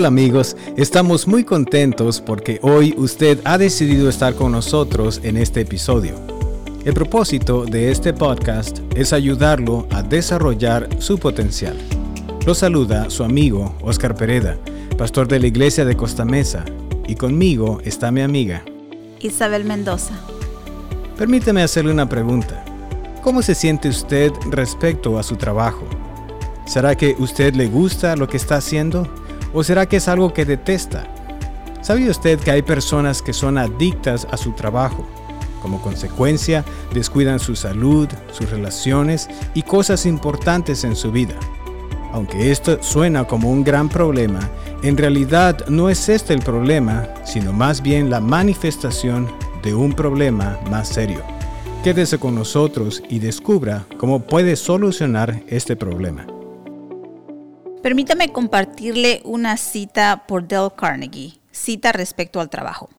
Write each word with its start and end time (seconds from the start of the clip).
Hola 0.00 0.08
amigos, 0.08 0.56
estamos 0.78 1.28
muy 1.28 1.44
contentos 1.44 2.22
porque 2.22 2.58
hoy 2.62 2.94
usted 2.96 3.38
ha 3.44 3.58
decidido 3.58 4.08
estar 4.08 4.34
con 4.34 4.50
nosotros 4.50 5.20
en 5.24 5.36
este 5.36 5.60
episodio. 5.60 6.14
El 6.86 6.94
propósito 6.94 7.66
de 7.66 7.90
este 7.90 8.14
podcast 8.14 8.78
es 8.96 9.12
ayudarlo 9.12 9.86
a 9.90 10.02
desarrollar 10.02 10.88
su 11.02 11.18
potencial. 11.18 11.76
Lo 12.46 12.54
saluda 12.54 13.10
su 13.10 13.24
amigo 13.24 13.76
Oscar 13.82 14.14
Pereda, 14.14 14.56
pastor 14.96 15.28
de 15.28 15.38
la 15.38 15.48
iglesia 15.48 15.84
de 15.84 15.94
Costa 15.94 16.24
Mesa, 16.24 16.64
y 17.06 17.14
conmigo 17.14 17.82
está 17.84 18.10
mi 18.10 18.22
amiga 18.22 18.64
Isabel 19.20 19.64
Mendoza. 19.64 20.14
Permíteme 21.18 21.62
hacerle 21.62 21.92
una 21.92 22.08
pregunta. 22.08 22.64
¿Cómo 23.22 23.42
se 23.42 23.54
siente 23.54 23.90
usted 23.90 24.32
respecto 24.50 25.18
a 25.18 25.22
su 25.22 25.36
trabajo? 25.36 25.86
¿Será 26.64 26.94
que 26.94 27.14
usted 27.18 27.54
le 27.54 27.66
gusta 27.66 28.16
lo 28.16 28.28
que 28.28 28.38
está 28.38 28.56
haciendo? 28.56 29.06
¿O 29.52 29.64
será 29.64 29.86
que 29.86 29.96
es 29.96 30.08
algo 30.08 30.32
que 30.32 30.44
detesta? 30.44 31.04
¿Sabía 31.82 32.10
usted 32.10 32.38
que 32.38 32.50
hay 32.50 32.62
personas 32.62 33.22
que 33.22 33.32
son 33.32 33.58
adictas 33.58 34.26
a 34.30 34.36
su 34.36 34.52
trabajo? 34.52 35.06
Como 35.60 35.82
consecuencia, 35.82 36.64
descuidan 36.94 37.40
su 37.40 37.56
salud, 37.56 38.08
sus 38.32 38.50
relaciones 38.50 39.28
y 39.54 39.62
cosas 39.62 40.06
importantes 40.06 40.84
en 40.84 40.94
su 40.94 41.10
vida. 41.10 41.34
Aunque 42.12 42.50
esto 42.50 42.82
suena 42.82 43.24
como 43.24 43.50
un 43.50 43.64
gran 43.64 43.88
problema, 43.88 44.40
en 44.82 44.96
realidad 44.96 45.66
no 45.68 45.90
es 45.90 46.08
este 46.08 46.32
el 46.32 46.40
problema, 46.40 47.08
sino 47.24 47.52
más 47.52 47.82
bien 47.82 48.10
la 48.10 48.20
manifestación 48.20 49.28
de 49.62 49.74
un 49.74 49.92
problema 49.92 50.58
más 50.70 50.88
serio. 50.88 51.22
Quédese 51.84 52.18
con 52.18 52.34
nosotros 52.34 53.02
y 53.08 53.18
descubra 53.18 53.86
cómo 53.96 54.20
puede 54.20 54.56
solucionar 54.56 55.42
este 55.48 55.76
problema. 55.76 56.26
Permítame 57.82 58.30
compartirle 58.30 59.22
una 59.24 59.56
cita 59.56 60.26
por 60.26 60.46
Dale 60.46 60.70
Carnegie, 60.76 61.40
cita 61.50 61.92
respecto 61.92 62.38
al 62.40 62.50
trabajo. 62.50 62.90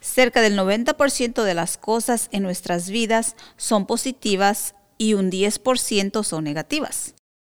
Cerca 0.00 0.40
del 0.40 0.58
90% 0.58 1.44
de 1.44 1.54
las 1.54 1.78
cosas 1.78 2.28
en 2.32 2.42
nuestras 2.42 2.90
vidas 2.90 3.36
son 3.56 3.86
positivas 3.86 4.74
y 4.98 5.14
un 5.14 5.30
10% 5.30 6.24
son 6.24 6.42
negativas. 6.42 7.14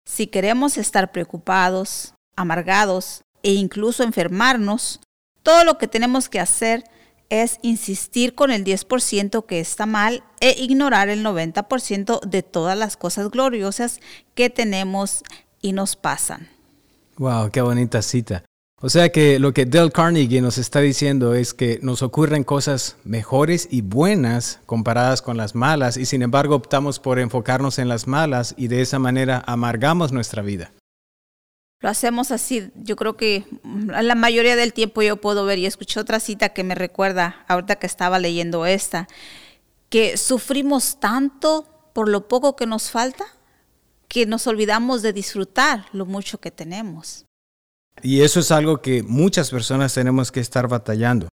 Si 0.05 0.27
queremos 0.27 0.77
estar 0.77 1.13
preocupados, 1.13 2.15
amargados 2.35 3.23
e 3.45 3.53
incluso 3.53 4.03
enfermarnos, 4.03 5.01
todo 5.45 5.63
lo 5.63 5.79
que 5.79 5.87
tenemos 5.87 6.29
que 6.29 6.41
hacer 6.41 6.83
es 7.29 7.61
insistir 7.63 8.35
con 8.35 8.51
el 8.51 8.65
10% 8.65 9.47
que 9.47 9.61
está 9.61 9.87
mal 9.87 10.25
e 10.41 10.57
ignorar 10.59 11.11
el 11.11 11.25
90% 11.25 12.21
de 12.23 12.43
todas 12.43 12.77
las 12.77 12.97
cosas 12.97 13.31
gloriosas 13.31 14.01
que 14.35 14.51
tenemos 14.51 15.23
y 15.61 15.73
nos 15.73 15.95
pasan. 15.95 16.56
Wow, 17.19 17.51
qué 17.51 17.63
bonita 17.63 18.03
cita. 18.03 18.45
O 18.83 18.91
sea 18.91 19.09
que 19.09 19.39
lo 19.39 19.55
que 19.55 19.65
Dale 19.65 19.91
Carnegie 19.91 20.43
nos 20.43 20.59
está 20.59 20.81
diciendo 20.81 21.35
es 21.35 21.55
que 21.55 21.79
nos 21.81 22.03
ocurren 22.03 22.45
cosas 22.45 22.97
mejores 23.05 23.69
y 23.71 23.81
buenas 23.81 24.61
comparadas 24.67 25.23
con 25.23 25.39
las 25.39 25.55
malas 25.55 25.97
y 25.97 26.05
sin 26.05 26.21
embargo 26.21 26.57
optamos 26.57 26.99
por 26.99 27.19
enfocarnos 27.19 27.79
en 27.79 27.89
las 27.89 28.07
malas 28.07 28.55
y 28.59 28.69
de 28.69 28.83
esa 28.83 28.99
manera 28.99 29.43
amargamos 29.47 30.13
nuestra 30.13 30.43
vida. 30.43 30.73
Lo 31.81 31.89
hacemos 31.89 32.31
así, 32.31 32.71
yo 32.75 32.97
creo 32.97 33.17
que 33.17 33.47
la 33.65 34.15
mayoría 34.15 34.57
del 34.57 34.75
tiempo 34.75 35.01
yo 35.01 35.17
puedo 35.17 35.47
ver 35.47 35.59
y 35.59 35.65
escuché 35.65 35.99
otra 35.99 36.21
cita 36.21 36.51
que 36.51 36.65
me 36.65 36.75
recuerda 36.75 37.45
ahorita 37.49 37.77
que 37.77 37.87
estaba 37.87 38.19
leyendo 38.19 38.67
esta, 38.67 39.09
que 39.89 40.19
sufrimos 40.19 41.01
tanto 41.01 41.67
por 41.95 42.11
lo 42.11 42.29
poco 42.29 42.57
que 42.57 42.67
nos 42.67 42.91
falta 42.91 43.25
que 44.09 44.27
nos 44.27 44.47
olvidamos 44.47 45.03
de 45.03 45.13
disfrutar 45.13 45.87
lo 45.93 46.07
mucho 46.07 46.39
que 46.39 46.51
tenemos. 46.51 47.25
Y 48.03 48.21
eso 48.23 48.41
es 48.41 48.51
algo 48.51 48.81
que 48.83 49.03
muchas 49.03 49.51
personas 49.51 49.95
tenemos 49.95 50.31
que 50.31 50.41
estar 50.41 50.69
batallando. 50.69 51.29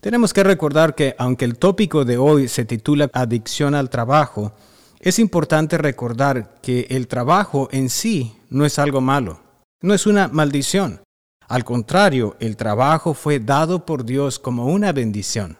Tenemos 0.00 0.32
que 0.32 0.44
recordar 0.44 0.94
que 0.94 1.14
aunque 1.18 1.44
el 1.44 1.58
tópico 1.58 2.04
de 2.04 2.16
hoy 2.16 2.48
se 2.48 2.64
titula 2.64 3.10
Adicción 3.12 3.74
al 3.74 3.90
trabajo, 3.90 4.54
es 5.00 5.18
importante 5.18 5.78
recordar 5.78 6.60
que 6.62 6.86
el 6.90 7.06
trabajo 7.06 7.68
en 7.72 7.90
sí 7.90 8.36
no 8.50 8.64
es 8.64 8.78
algo 8.78 9.00
malo, 9.00 9.40
no 9.80 9.94
es 9.94 10.06
una 10.06 10.28
maldición. 10.28 11.00
Al 11.48 11.64
contrario, 11.64 12.36
el 12.40 12.56
trabajo 12.56 13.14
fue 13.14 13.38
dado 13.38 13.84
por 13.84 14.04
Dios 14.04 14.38
como 14.38 14.66
una 14.66 14.92
bendición. 14.92 15.58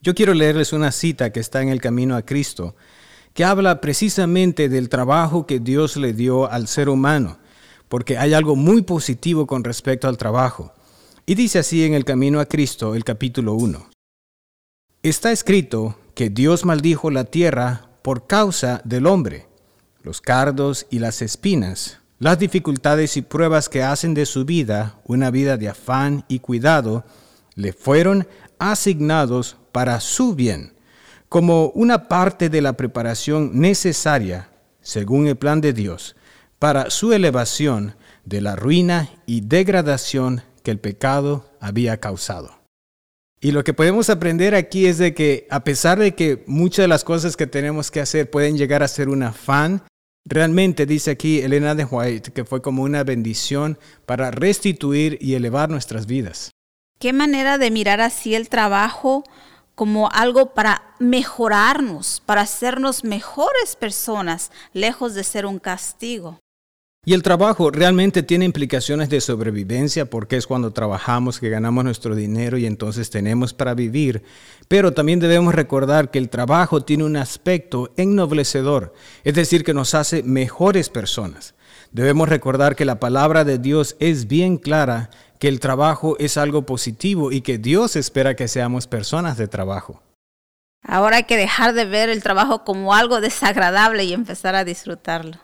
Yo 0.00 0.14
quiero 0.14 0.34
leerles 0.34 0.72
una 0.72 0.92
cita 0.92 1.32
que 1.32 1.40
está 1.40 1.62
en 1.62 1.68
el 1.68 1.80
camino 1.80 2.16
a 2.16 2.22
Cristo, 2.22 2.74
que 3.38 3.44
habla 3.44 3.80
precisamente 3.80 4.68
del 4.68 4.88
trabajo 4.88 5.46
que 5.46 5.60
Dios 5.60 5.96
le 5.96 6.12
dio 6.12 6.50
al 6.50 6.66
ser 6.66 6.88
humano, 6.88 7.38
porque 7.88 8.18
hay 8.18 8.34
algo 8.34 8.56
muy 8.56 8.82
positivo 8.82 9.46
con 9.46 9.62
respecto 9.62 10.08
al 10.08 10.18
trabajo. 10.18 10.72
Y 11.24 11.36
dice 11.36 11.60
así 11.60 11.84
en 11.84 11.94
el 11.94 12.04
Camino 12.04 12.40
a 12.40 12.46
Cristo, 12.46 12.96
el 12.96 13.04
capítulo 13.04 13.54
1. 13.54 13.90
Está 15.04 15.30
escrito 15.30 15.96
que 16.16 16.30
Dios 16.30 16.64
maldijo 16.64 17.12
la 17.12 17.26
tierra 17.26 17.88
por 18.02 18.26
causa 18.26 18.82
del 18.84 19.06
hombre, 19.06 19.46
los 20.02 20.20
cardos 20.20 20.88
y 20.90 20.98
las 20.98 21.22
espinas, 21.22 22.00
las 22.18 22.40
dificultades 22.40 23.16
y 23.16 23.22
pruebas 23.22 23.68
que 23.68 23.84
hacen 23.84 24.14
de 24.14 24.26
su 24.26 24.46
vida 24.46 24.98
una 25.04 25.30
vida 25.30 25.56
de 25.56 25.68
afán 25.68 26.24
y 26.26 26.40
cuidado, 26.40 27.04
le 27.54 27.72
fueron 27.72 28.26
asignados 28.58 29.56
para 29.70 30.00
su 30.00 30.34
bien 30.34 30.72
como 31.28 31.68
una 31.70 32.08
parte 32.08 32.48
de 32.48 32.62
la 32.62 32.74
preparación 32.74 33.60
necesaria, 33.60 34.48
según 34.80 35.26
el 35.26 35.36
plan 35.36 35.60
de 35.60 35.72
Dios, 35.72 36.16
para 36.58 36.90
su 36.90 37.12
elevación 37.12 37.94
de 38.24 38.40
la 38.40 38.56
ruina 38.56 39.10
y 39.26 39.42
degradación 39.42 40.42
que 40.62 40.70
el 40.70 40.78
pecado 40.78 41.50
había 41.60 41.98
causado. 41.98 42.58
Y 43.40 43.52
lo 43.52 43.62
que 43.62 43.74
podemos 43.74 44.10
aprender 44.10 44.54
aquí 44.54 44.86
es 44.86 44.98
de 44.98 45.14
que 45.14 45.46
a 45.50 45.62
pesar 45.62 45.98
de 45.98 46.14
que 46.14 46.42
muchas 46.46 46.84
de 46.84 46.88
las 46.88 47.04
cosas 47.04 47.36
que 47.36 47.46
tenemos 47.46 47.90
que 47.90 48.00
hacer 48.00 48.30
pueden 48.30 48.56
llegar 48.56 48.82
a 48.82 48.88
ser 48.88 49.08
un 49.08 49.22
afán, 49.22 49.82
realmente 50.24 50.86
dice 50.86 51.12
aquí 51.12 51.40
Elena 51.40 51.74
de 51.76 51.84
White 51.84 52.32
que 52.32 52.44
fue 52.44 52.60
como 52.60 52.82
una 52.82 53.04
bendición 53.04 53.78
para 54.06 54.32
restituir 54.32 55.18
y 55.20 55.34
elevar 55.34 55.70
nuestras 55.70 56.06
vidas. 56.06 56.50
Qué 56.98 57.12
manera 57.12 57.58
de 57.58 57.70
mirar 57.70 58.00
así 58.00 58.34
el 58.34 58.48
trabajo 58.48 59.22
como 59.78 60.10
algo 60.10 60.54
para 60.54 60.82
mejorarnos, 60.98 62.20
para 62.26 62.40
hacernos 62.40 63.04
mejores 63.04 63.76
personas, 63.78 64.50
lejos 64.72 65.14
de 65.14 65.22
ser 65.22 65.46
un 65.46 65.60
castigo. 65.60 66.40
Y 67.06 67.14
el 67.14 67.22
trabajo 67.22 67.70
realmente 67.70 68.24
tiene 68.24 68.44
implicaciones 68.44 69.08
de 69.08 69.20
sobrevivencia 69.20 70.10
porque 70.10 70.36
es 70.36 70.48
cuando 70.48 70.72
trabajamos 70.72 71.38
que 71.38 71.48
ganamos 71.48 71.84
nuestro 71.84 72.16
dinero 72.16 72.58
y 72.58 72.66
entonces 72.66 73.08
tenemos 73.08 73.54
para 73.54 73.74
vivir. 73.74 74.24
Pero 74.66 74.92
también 74.92 75.20
debemos 75.20 75.54
recordar 75.54 76.10
que 76.10 76.18
el 76.18 76.28
trabajo 76.28 76.82
tiene 76.82 77.04
un 77.04 77.16
aspecto 77.16 77.92
ennoblecedor, 77.96 78.92
es 79.22 79.34
decir, 79.34 79.62
que 79.62 79.74
nos 79.74 79.94
hace 79.94 80.24
mejores 80.24 80.88
personas. 80.88 81.54
Debemos 81.92 82.28
recordar 82.28 82.74
que 82.74 82.84
la 82.84 83.00
palabra 83.00 83.44
de 83.44 83.58
Dios 83.58 83.96
es 84.00 84.26
bien 84.26 84.58
clara 84.58 85.08
que 85.38 85.48
el 85.48 85.60
trabajo 85.60 86.16
es 86.18 86.36
algo 86.36 86.62
positivo 86.62 87.32
y 87.32 87.40
que 87.40 87.58
Dios 87.58 87.96
espera 87.96 88.36
que 88.36 88.48
seamos 88.48 88.86
personas 88.86 89.36
de 89.36 89.48
trabajo. 89.48 90.02
Ahora 90.82 91.16
hay 91.18 91.24
que 91.24 91.36
dejar 91.36 91.74
de 91.74 91.84
ver 91.84 92.08
el 92.08 92.22
trabajo 92.22 92.64
como 92.64 92.94
algo 92.94 93.20
desagradable 93.20 94.04
y 94.04 94.12
empezar 94.12 94.54
a 94.54 94.64
disfrutarlo. 94.64 95.38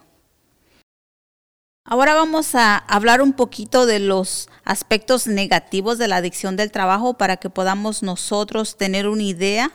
Ahora 1.86 2.14
vamos 2.14 2.54
a 2.54 2.78
hablar 2.78 3.20
un 3.20 3.34
poquito 3.34 3.84
de 3.84 3.98
los 3.98 4.48
aspectos 4.64 5.26
negativos 5.26 5.98
de 5.98 6.08
la 6.08 6.16
adicción 6.16 6.56
del 6.56 6.70
trabajo 6.70 7.18
para 7.18 7.36
que 7.36 7.50
podamos 7.50 8.02
nosotros 8.02 8.78
tener 8.78 9.06
una 9.06 9.22
idea 9.22 9.70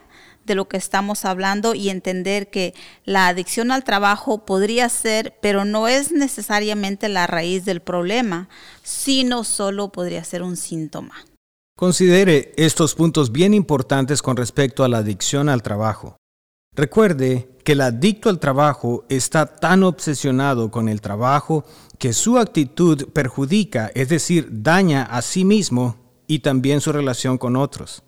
de 0.49 0.55
lo 0.55 0.67
que 0.67 0.75
estamos 0.75 1.23
hablando 1.23 1.75
y 1.75 1.89
entender 1.89 2.49
que 2.49 2.73
la 3.05 3.27
adicción 3.27 3.71
al 3.71 3.85
trabajo 3.85 4.45
podría 4.45 4.89
ser, 4.89 5.37
pero 5.41 5.63
no 5.63 5.87
es 5.87 6.11
necesariamente 6.11 7.07
la 7.07 7.27
raíz 7.27 7.63
del 7.63 7.79
problema, 7.79 8.49
sino 8.83 9.45
solo 9.45 9.93
podría 9.93 10.23
ser 10.25 10.41
un 10.43 10.57
síntoma. 10.57 11.13
Considere 11.77 12.51
estos 12.57 12.95
puntos 12.95 13.31
bien 13.31 13.53
importantes 13.53 14.21
con 14.21 14.35
respecto 14.35 14.83
a 14.83 14.89
la 14.89 14.97
adicción 14.97 15.47
al 15.47 15.63
trabajo. 15.63 16.17
Recuerde 16.75 17.49
que 17.63 17.73
el 17.73 17.81
adicto 17.81 18.29
al 18.29 18.39
trabajo 18.39 19.05
está 19.07 19.45
tan 19.45 19.83
obsesionado 19.83 20.71
con 20.71 20.89
el 20.89 20.99
trabajo 20.99 21.63
que 21.99 22.13
su 22.13 22.37
actitud 22.37 23.09
perjudica, 23.13 23.91
es 23.93 24.09
decir, 24.09 24.47
daña 24.49 25.03
a 25.03 25.21
sí 25.21 25.45
mismo 25.45 25.97
y 26.25 26.39
también 26.39 26.81
su 26.81 26.91
relación 26.91 27.37
con 27.37 27.55
otros. 27.55 28.03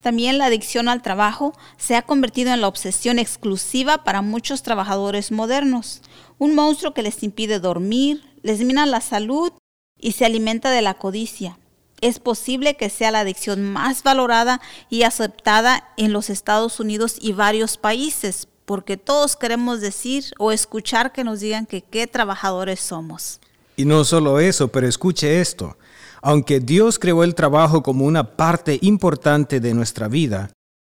También 0.00 0.38
la 0.38 0.46
adicción 0.46 0.88
al 0.88 1.02
trabajo 1.02 1.52
se 1.76 1.94
ha 1.94 2.02
convertido 2.02 2.54
en 2.54 2.62
la 2.62 2.68
obsesión 2.68 3.18
exclusiva 3.18 4.02
para 4.02 4.22
muchos 4.22 4.62
trabajadores 4.62 5.30
modernos, 5.30 6.00
un 6.38 6.54
monstruo 6.54 6.94
que 6.94 7.02
les 7.02 7.22
impide 7.22 7.60
dormir, 7.60 8.24
les 8.42 8.60
mina 8.60 8.86
la 8.86 9.02
salud 9.02 9.52
y 9.98 10.12
se 10.12 10.24
alimenta 10.24 10.70
de 10.70 10.80
la 10.80 10.94
codicia. 10.94 11.58
Es 12.00 12.18
posible 12.18 12.76
que 12.76 12.88
sea 12.88 13.10
la 13.10 13.20
adicción 13.20 13.62
más 13.62 14.02
valorada 14.02 14.62
y 14.88 15.02
aceptada 15.02 15.92
en 15.98 16.14
los 16.14 16.30
Estados 16.30 16.80
Unidos 16.80 17.16
y 17.20 17.32
varios 17.32 17.76
países, 17.76 18.48
porque 18.64 18.96
todos 18.96 19.36
queremos 19.36 19.82
decir 19.82 20.24
o 20.38 20.50
escuchar 20.50 21.12
que 21.12 21.24
nos 21.24 21.40
digan 21.40 21.66
que 21.66 21.82
qué 21.82 22.06
trabajadores 22.06 22.80
somos. 22.80 23.38
Y 23.76 23.84
no 23.84 24.04
solo 24.04 24.40
eso, 24.40 24.68
pero 24.68 24.88
escuche 24.88 25.42
esto. 25.42 25.76
Aunque 26.22 26.60
Dios 26.60 26.98
creó 26.98 27.24
el 27.24 27.34
trabajo 27.34 27.82
como 27.82 28.04
una 28.04 28.36
parte 28.36 28.78
importante 28.82 29.60
de 29.60 29.74
nuestra 29.74 30.08
vida, 30.08 30.50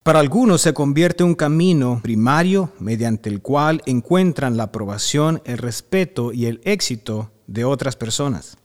para 0.02 0.20
algunos 0.20 0.62
se 0.62 0.72
convierte 0.72 1.24
un 1.24 1.34
camino 1.34 2.00
primario 2.02 2.72
mediante 2.78 3.28
el 3.28 3.42
cual 3.42 3.82
encuentran 3.84 4.56
la 4.56 4.64
aprobación, 4.64 5.42
el 5.44 5.58
respeto 5.58 6.32
y 6.32 6.46
el 6.46 6.62
éxito 6.64 7.30
de 7.46 7.66
otras 7.66 7.96
personas. 7.96 8.56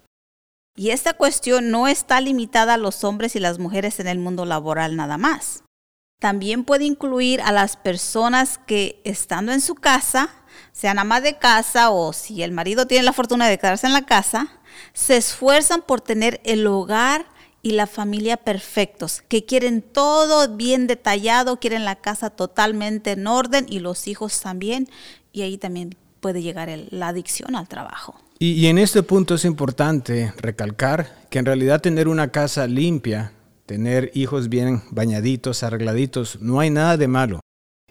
Y 0.78 0.92
esta 0.92 1.14
cuestión 1.14 1.72
no 1.72 1.88
está 1.88 2.22
limitada 2.22 2.76
a 2.76 2.78
los 2.78 3.04
hombres 3.04 3.36
y 3.36 3.40
las 3.40 3.60
mujeres 3.60 4.00
en 4.00 4.08
el 4.08 4.20
mundo 4.20 4.46
laboral 4.46 4.96
nada 4.96 5.18
más. 5.18 5.64
También 6.22 6.64
puede 6.64 6.86
incluir 6.86 7.42
a 7.42 7.52
las 7.52 7.76
personas 7.76 8.58
que 8.66 9.02
estando 9.04 9.52
en 9.52 9.60
su 9.60 9.76
casa, 9.76 10.30
sean 10.72 11.00
ama 11.00 11.20
de 11.20 11.38
casa 11.38 11.90
o 11.90 12.14
si 12.14 12.44
el 12.44 12.52
marido 12.52 12.88
tiene 12.88 13.04
la 13.04 13.14
fortuna 13.14 13.48
de 13.48 13.58
quedarse 13.58 13.88
en 13.88 13.94
la 13.94 14.06
casa, 14.06 14.55
se 14.94 15.18
esfuerzan 15.18 15.82
por 15.82 16.02
tener 16.02 16.42
el 16.44 16.66
hogar 16.68 17.26
y 17.62 17.72
la 17.72 17.88
familia 17.88 18.38
perfectos, 18.38 19.24
que 19.28 19.44
quieren 19.44 19.82
todo 19.82 20.56
bien 20.56 20.86
detallado, 20.86 21.60
quieren 21.60 21.84
la 21.84 21.96
casa 21.96 22.30
totalmente 22.30 23.14
en 23.14 23.26
orden 23.26 23.66
y 23.68 23.80
los 23.80 24.08
hijos 24.08 24.40
también, 24.40 24.88
y 25.32 25.42
ahí 25.42 25.58
también 25.58 25.96
puede 26.20 26.44
llegar 26.44 26.70
la 26.92 27.08
adicción 27.08 27.56
al 27.56 27.68
trabajo. 27.68 28.20
Y, 28.38 28.68
en 28.68 28.78
este 28.78 29.02
punto 29.02 29.36
es 29.36 29.46
importante 29.46 30.34
recalcar 30.38 31.28
que 31.30 31.40
en 31.40 31.46
realidad 31.46 31.82
tener 31.82 32.08
una 32.08 32.32
casa 32.32 32.68
limpia, 32.68 33.32
tener 33.66 34.12
hijos 34.14 34.50
bien 34.50 34.84
bañaditos, 34.92 35.64
arregladitos, 35.64 36.42
no 36.42 36.60
hay 36.60 36.70
nada 36.70 36.98
de 36.98 37.08
malo. 37.08 37.40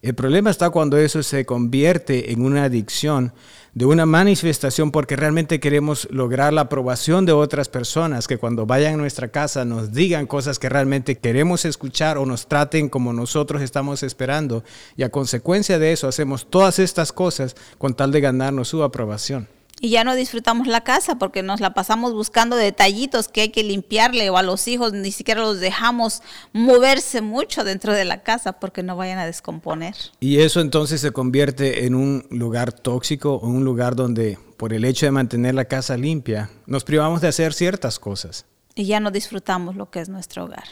El 0.02 0.14
problema 0.14 0.50
está 0.50 0.68
cuando 0.68 0.98
eso 0.98 1.22
se 1.22 1.46
convierte 1.46 2.30
en 2.30 2.44
una 2.44 2.64
adicción 2.64 3.32
de 3.74 3.86
una 3.86 4.06
manifestación 4.06 4.92
porque 4.92 5.16
realmente 5.16 5.58
queremos 5.58 6.06
lograr 6.10 6.52
la 6.52 6.62
aprobación 6.62 7.26
de 7.26 7.32
otras 7.32 7.68
personas, 7.68 8.28
que 8.28 8.38
cuando 8.38 8.66
vayan 8.66 8.94
a 8.94 8.98
nuestra 8.98 9.28
casa 9.28 9.64
nos 9.64 9.92
digan 9.92 10.26
cosas 10.26 10.58
que 10.58 10.68
realmente 10.68 11.18
queremos 11.18 11.64
escuchar 11.64 12.16
o 12.16 12.26
nos 12.26 12.46
traten 12.46 12.88
como 12.88 13.12
nosotros 13.12 13.62
estamos 13.62 14.02
esperando. 14.02 14.62
Y 14.96 15.02
a 15.02 15.10
consecuencia 15.10 15.78
de 15.78 15.92
eso 15.92 16.06
hacemos 16.06 16.48
todas 16.48 16.78
estas 16.78 17.12
cosas 17.12 17.56
con 17.78 17.94
tal 17.94 18.12
de 18.12 18.20
ganarnos 18.20 18.68
su 18.68 18.82
aprobación 18.82 19.48
y 19.84 19.90
ya 19.90 20.02
no 20.02 20.14
disfrutamos 20.14 20.66
la 20.66 20.80
casa 20.80 21.18
porque 21.18 21.42
nos 21.42 21.60
la 21.60 21.74
pasamos 21.74 22.14
buscando 22.14 22.56
detallitos 22.56 23.28
que 23.28 23.42
hay 23.42 23.48
que 23.50 23.62
limpiarle 23.62 24.30
o 24.30 24.38
a 24.38 24.42
los 24.42 24.66
hijos 24.66 24.94
ni 24.94 25.12
siquiera 25.12 25.42
los 25.42 25.60
dejamos 25.60 26.22
moverse 26.54 27.20
mucho 27.20 27.64
dentro 27.64 27.92
de 27.92 28.06
la 28.06 28.22
casa 28.22 28.54
porque 28.54 28.82
no 28.82 28.96
vayan 28.96 29.18
a 29.18 29.26
descomponer. 29.26 29.94
Y 30.20 30.38
eso 30.38 30.62
entonces 30.62 31.02
se 31.02 31.10
convierte 31.10 31.84
en 31.84 31.94
un 31.94 32.26
lugar 32.30 32.72
tóxico 32.72 33.34
o 33.34 33.46
un 33.46 33.66
lugar 33.66 33.94
donde 33.94 34.38
por 34.56 34.72
el 34.72 34.86
hecho 34.86 35.04
de 35.04 35.12
mantener 35.12 35.54
la 35.54 35.66
casa 35.66 35.98
limpia 35.98 36.48
nos 36.64 36.82
privamos 36.82 37.20
de 37.20 37.28
hacer 37.28 37.52
ciertas 37.52 37.98
cosas. 37.98 38.46
Y 38.74 38.86
ya 38.86 39.00
no 39.00 39.10
disfrutamos 39.10 39.76
lo 39.76 39.90
que 39.90 40.00
es 40.00 40.08
nuestro 40.08 40.44
hogar. 40.44 40.64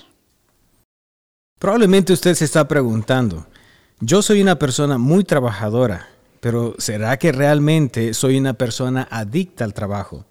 Probablemente 1.58 2.14
usted 2.14 2.34
se 2.34 2.46
está 2.46 2.66
preguntando, 2.66 3.46
yo 4.00 4.22
soy 4.22 4.40
una 4.40 4.58
persona 4.58 4.96
muy 4.96 5.22
trabajadora 5.22 6.08
pero 6.42 6.74
¿será 6.78 7.16
que 7.18 7.30
realmente 7.30 8.14
soy 8.14 8.36
una 8.36 8.54
persona 8.54 9.06
adicta 9.12 9.62
al 9.62 9.74
trabajo? 9.74 10.26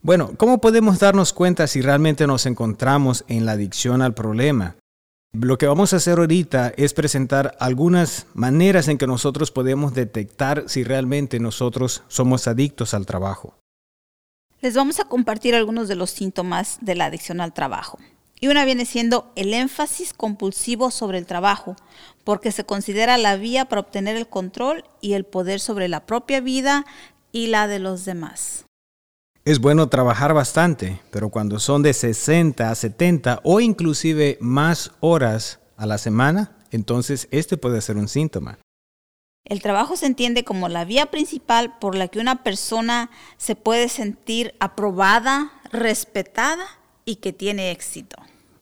Bueno, 0.00 0.32
¿cómo 0.36 0.60
podemos 0.60 0.98
darnos 0.98 1.32
cuenta 1.32 1.68
si 1.68 1.80
realmente 1.80 2.26
nos 2.26 2.46
encontramos 2.46 3.24
en 3.28 3.46
la 3.46 3.52
adicción 3.52 4.02
al 4.02 4.12
problema? 4.12 4.74
Lo 5.32 5.58
que 5.58 5.68
vamos 5.68 5.92
a 5.92 5.98
hacer 5.98 6.18
ahorita 6.18 6.72
es 6.76 6.94
presentar 6.94 7.56
algunas 7.60 8.26
maneras 8.34 8.88
en 8.88 8.98
que 8.98 9.06
nosotros 9.06 9.52
podemos 9.52 9.94
detectar 9.94 10.64
si 10.66 10.82
realmente 10.82 11.38
nosotros 11.38 12.02
somos 12.08 12.48
adictos 12.48 12.92
al 12.92 13.06
trabajo. 13.06 13.54
Les 14.62 14.74
vamos 14.74 14.98
a 14.98 15.04
compartir 15.04 15.54
algunos 15.54 15.86
de 15.86 15.94
los 15.94 16.10
síntomas 16.10 16.78
de 16.80 16.96
la 16.96 17.04
adicción 17.04 17.40
al 17.40 17.54
trabajo. 17.54 18.00
Y 18.42 18.48
una 18.48 18.64
viene 18.64 18.86
siendo 18.86 19.30
el 19.36 19.54
énfasis 19.54 20.12
compulsivo 20.12 20.90
sobre 20.90 21.18
el 21.18 21.26
trabajo, 21.26 21.76
porque 22.24 22.50
se 22.50 22.64
considera 22.64 23.16
la 23.16 23.36
vía 23.36 23.66
para 23.66 23.82
obtener 23.82 24.16
el 24.16 24.26
control 24.26 24.82
y 25.00 25.12
el 25.12 25.24
poder 25.24 25.60
sobre 25.60 25.86
la 25.86 26.06
propia 26.06 26.40
vida 26.40 26.84
y 27.30 27.46
la 27.46 27.68
de 27.68 27.78
los 27.78 28.04
demás. 28.04 28.64
Es 29.44 29.60
bueno 29.60 29.88
trabajar 29.88 30.34
bastante, 30.34 31.00
pero 31.12 31.28
cuando 31.28 31.60
son 31.60 31.84
de 31.84 31.92
60 31.92 32.68
a 32.68 32.74
70 32.74 33.38
o 33.44 33.60
inclusive 33.60 34.38
más 34.40 34.90
horas 34.98 35.60
a 35.76 35.86
la 35.86 35.98
semana, 35.98 36.56
entonces 36.72 37.28
este 37.30 37.56
puede 37.56 37.80
ser 37.80 37.96
un 37.96 38.08
síntoma. 38.08 38.58
El 39.44 39.62
trabajo 39.62 39.94
se 39.94 40.06
entiende 40.06 40.42
como 40.42 40.68
la 40.68 40.84
vía 40.84 41.12
principal 41.12 41.78
por 41.78 41.94
la 41.94 42.08
que 42.08 42.18
una 42.18 42.42
persona 42.42 43.08
se 43.36 43.54
puede 43.54 43.88
sentir 43.88 44.56
aprobada, 44.58 45.52
respetada 45.70 46.66
y 47.04 47.16
que 47.16 47.32
tiene 47.32 47.70
éxito. 47.70 48.16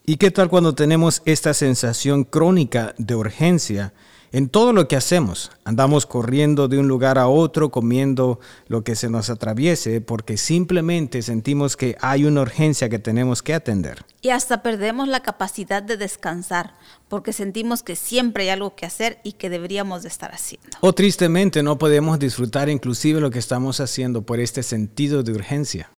¿Y 0.06 0.16
qué 0.16 0.30
tal 0.30 0.48
cuando 0.48 0.74
tenemos 0.74 1.22
esta 1.24 1.54
sensación 1.54 2.24
crónica 2.24 2.94
de 2.98 3.14
urgencia 3.14 3.92
en 4.32 4.48
todo 4.48 4.72
lo 4.72 4.88
que 4.88 4.96
hacemos? 4.96 5.52
Andamos 5.64 6.06
corriendo 6.06 6.68
de 6.68 6.78
un 6.78 6.88
lugar 6.88 7.18
a 7.18 7.28
otro, 7.28 7.70
comiendo 7.70 8.40
lo 8.66 8.82
que 8.82 8.96
se 8.96 9.10
nos 9.10 9.28
atraviese, 9.28 10.00
porque 10.00 10.36
simplemente 10.36 11.22
sentimos 11.22 11.76
que 11.76 11.96
hay 12.00 12.24
una 12.24 12.40
urgencia 12.40 12.88
que 12.88 12.98
tenemos 12.98 13.42
que 13.42 13.54
atender. 13.54 14.04
Y 14.22 14.30
hasta 14.30 14.62
perdemos 14.62 15.06
la 15.06 15.20
capacidad 15.20 15.82
de 15.82 15.96
descansar, 15.96 16.74
porque 17.08 17.32
sentimos 17.32 17.82
que 17.82 17.94
siempre 17.94 18.44
hay 18.44 18.48
algo 18.50 18.74
que 18.74 18.86
hacer 18.86 19.20
y 19.22 19.34
que 19.34 19.50
deberíamos 19.50 20.02
de 20.02 20.08
estar 20.08 20.32
haciendo. 20.32 20.78
O 20.80 20.94
tristemente 20.94 21.62
no 21.62 21.78
podemos 21.78 22.18
disfrutar 22.18 22.68
inclusive 22.68 23.20
lo 23.20 23.30
que 23.30 23.38
estamos 23.38 23.80
haciendo 23.80 24.22
por 24.22 24.40
este 24.40 24.62
sentido 24.62 25.22
de 25.22 25.32
urgencia. 25.32 25.90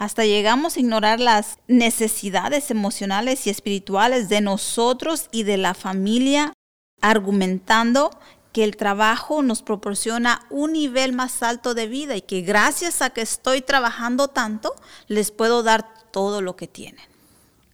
Hasta 0.00 0.24
llegamos 0.24 0.76
a 0.76 0.80
ignorar 0.80 1.20
las 1.20 1.58
necesidades 1.68 2.70
emocionales 2.70 3.46
y 3.46 3.50
espirituales 3.50 4.30
de 4.30 4.40
nosotros 4.40 5.28
y 5.30 5.42
de 5.42 5.58
la 5.58 5.74
familia, 5.74 6.54
argumentando 7.02 8.08
que 8.54 8.64
el 8.64 8.78
trabajo 8.78 9.42
nos 9.42 9.60
proporciona 9.60 10.46
un 10.48 10.72
nivel 10.72 11.12
más 11.12 11.42
alto 11.42 11.74
de 11.74 11.86
vida 11.86 12.16
y 12.16 12.22
que 12.22 12.40
gracias 12.40 13.02
a 13.02 13.10
que 13.10 13.20
estoy 13.20 13.60
trabajando 13.60 14.28
tanto, 14.28 14.74
les 15.06 15.30
puedo 15.30 15.62
dar 15.62 15.86
todo 16.10 16.40
lo 16.40 16.56
que 16.56 16.66
tienen. 16.66 17.04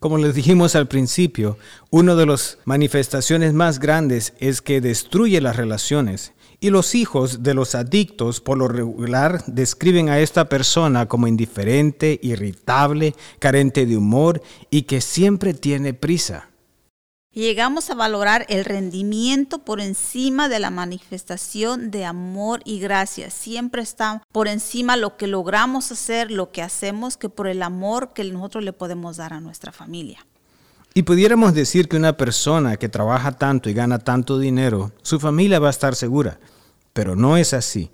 Como 0.00 0.18
les 0.18 0.34
dijimos 0.34 0.74
al 0.74 0.88
principio, 0.88 1.58
una 1.90 2.16
de 2.16 2.26
las 2.26 2.58
manifestaciones 2.64 3.52
más 3.52 3.78
grandes 3.78 4.34
es 4.40 4.62
que 4.62 4.80
destruye 4.80 5.40
las 5.40 5.54
relaciones 5.54 6.32
y 6.60 6.70
los 6.70 6.94
hijos 6.94 7.42
de 7.42 7.54
los 7.54 7.74
adictos 7.74 8.40
por 8.40 8.58
lo 8.58 8.68
regular 8.68 9.44
describen 9.46 10.08
a 10.08 10.20
esta 10.20 10.48
persona 10.48 11.06
como 11.06 11.26
indiferente, 11.26 12.18
irritable, 12.22 13.14
carente 13.38 13.86
de 13.86 13.96
humor 13.96 14.42
y 14.70 14.82
que 14.82 15.00
siempre 15.00 15.54
tiene 15.54 15.94
prisa. 15.94 16.48
Llegamos 17.36 17.90
a 17.90 17.94
valorar 17.94 18.46
el 18.48 18.64
rendimiento 18.64 19.58
por 19.58 19.82
encima 19.82 20.48
de 20.48 20.58
la 20.58 20.70
manifestación 20.70 21.90
de 21.90 22.06
amor 22.06 22.62
y 22.64 22.80
gracia. 22.80 23.30
Siempre 23.30 23.82
está 23.82 24.22
por 24.32 24.48
encima 24.48 24.96
lo 24.96 25.18
que 25.18 25.26
logramos 25.26 25.92
hacer, 25.92 26.30
lo 26.30 26.50
que 26.50 26.62
hacemos, 26.62 27.18
que 27.18 27.28
por 27.28 27.46
el 27.46 27.62
amor 27.62 28.14
que 28.14 28.24
nosotros 28.24 28.64
le 28.64 28.72
podemos 28.72 29.18
dar 29.18 29.34
a 29.34 29.40
nuestra 29.40 29.70
familia. 29.70 30.26
Y 30.94 31.02
pudiéramos 31.02 31.52
decir 31.52 31.90
que 31.90 31.98
una 31.98 32.16
persona 32.16 32.78
que 32.78 32.88
trabaja 32.88 33.32
tanto 33.32 33.68
y 33.68 33.74
gana 33.74 33.98
tanto 33.98 34.38
dinero, 34.38 34.92
su 35.02 35.20
familia 35.20 35.58
va 35.58 35.66
a 35.66 35.72
estar 35.72 35.94
segura, 35.94 36.40
pero 36.96 37.14
no 37.14 37.36
es 37.36 37.52
así. 37.52 37.90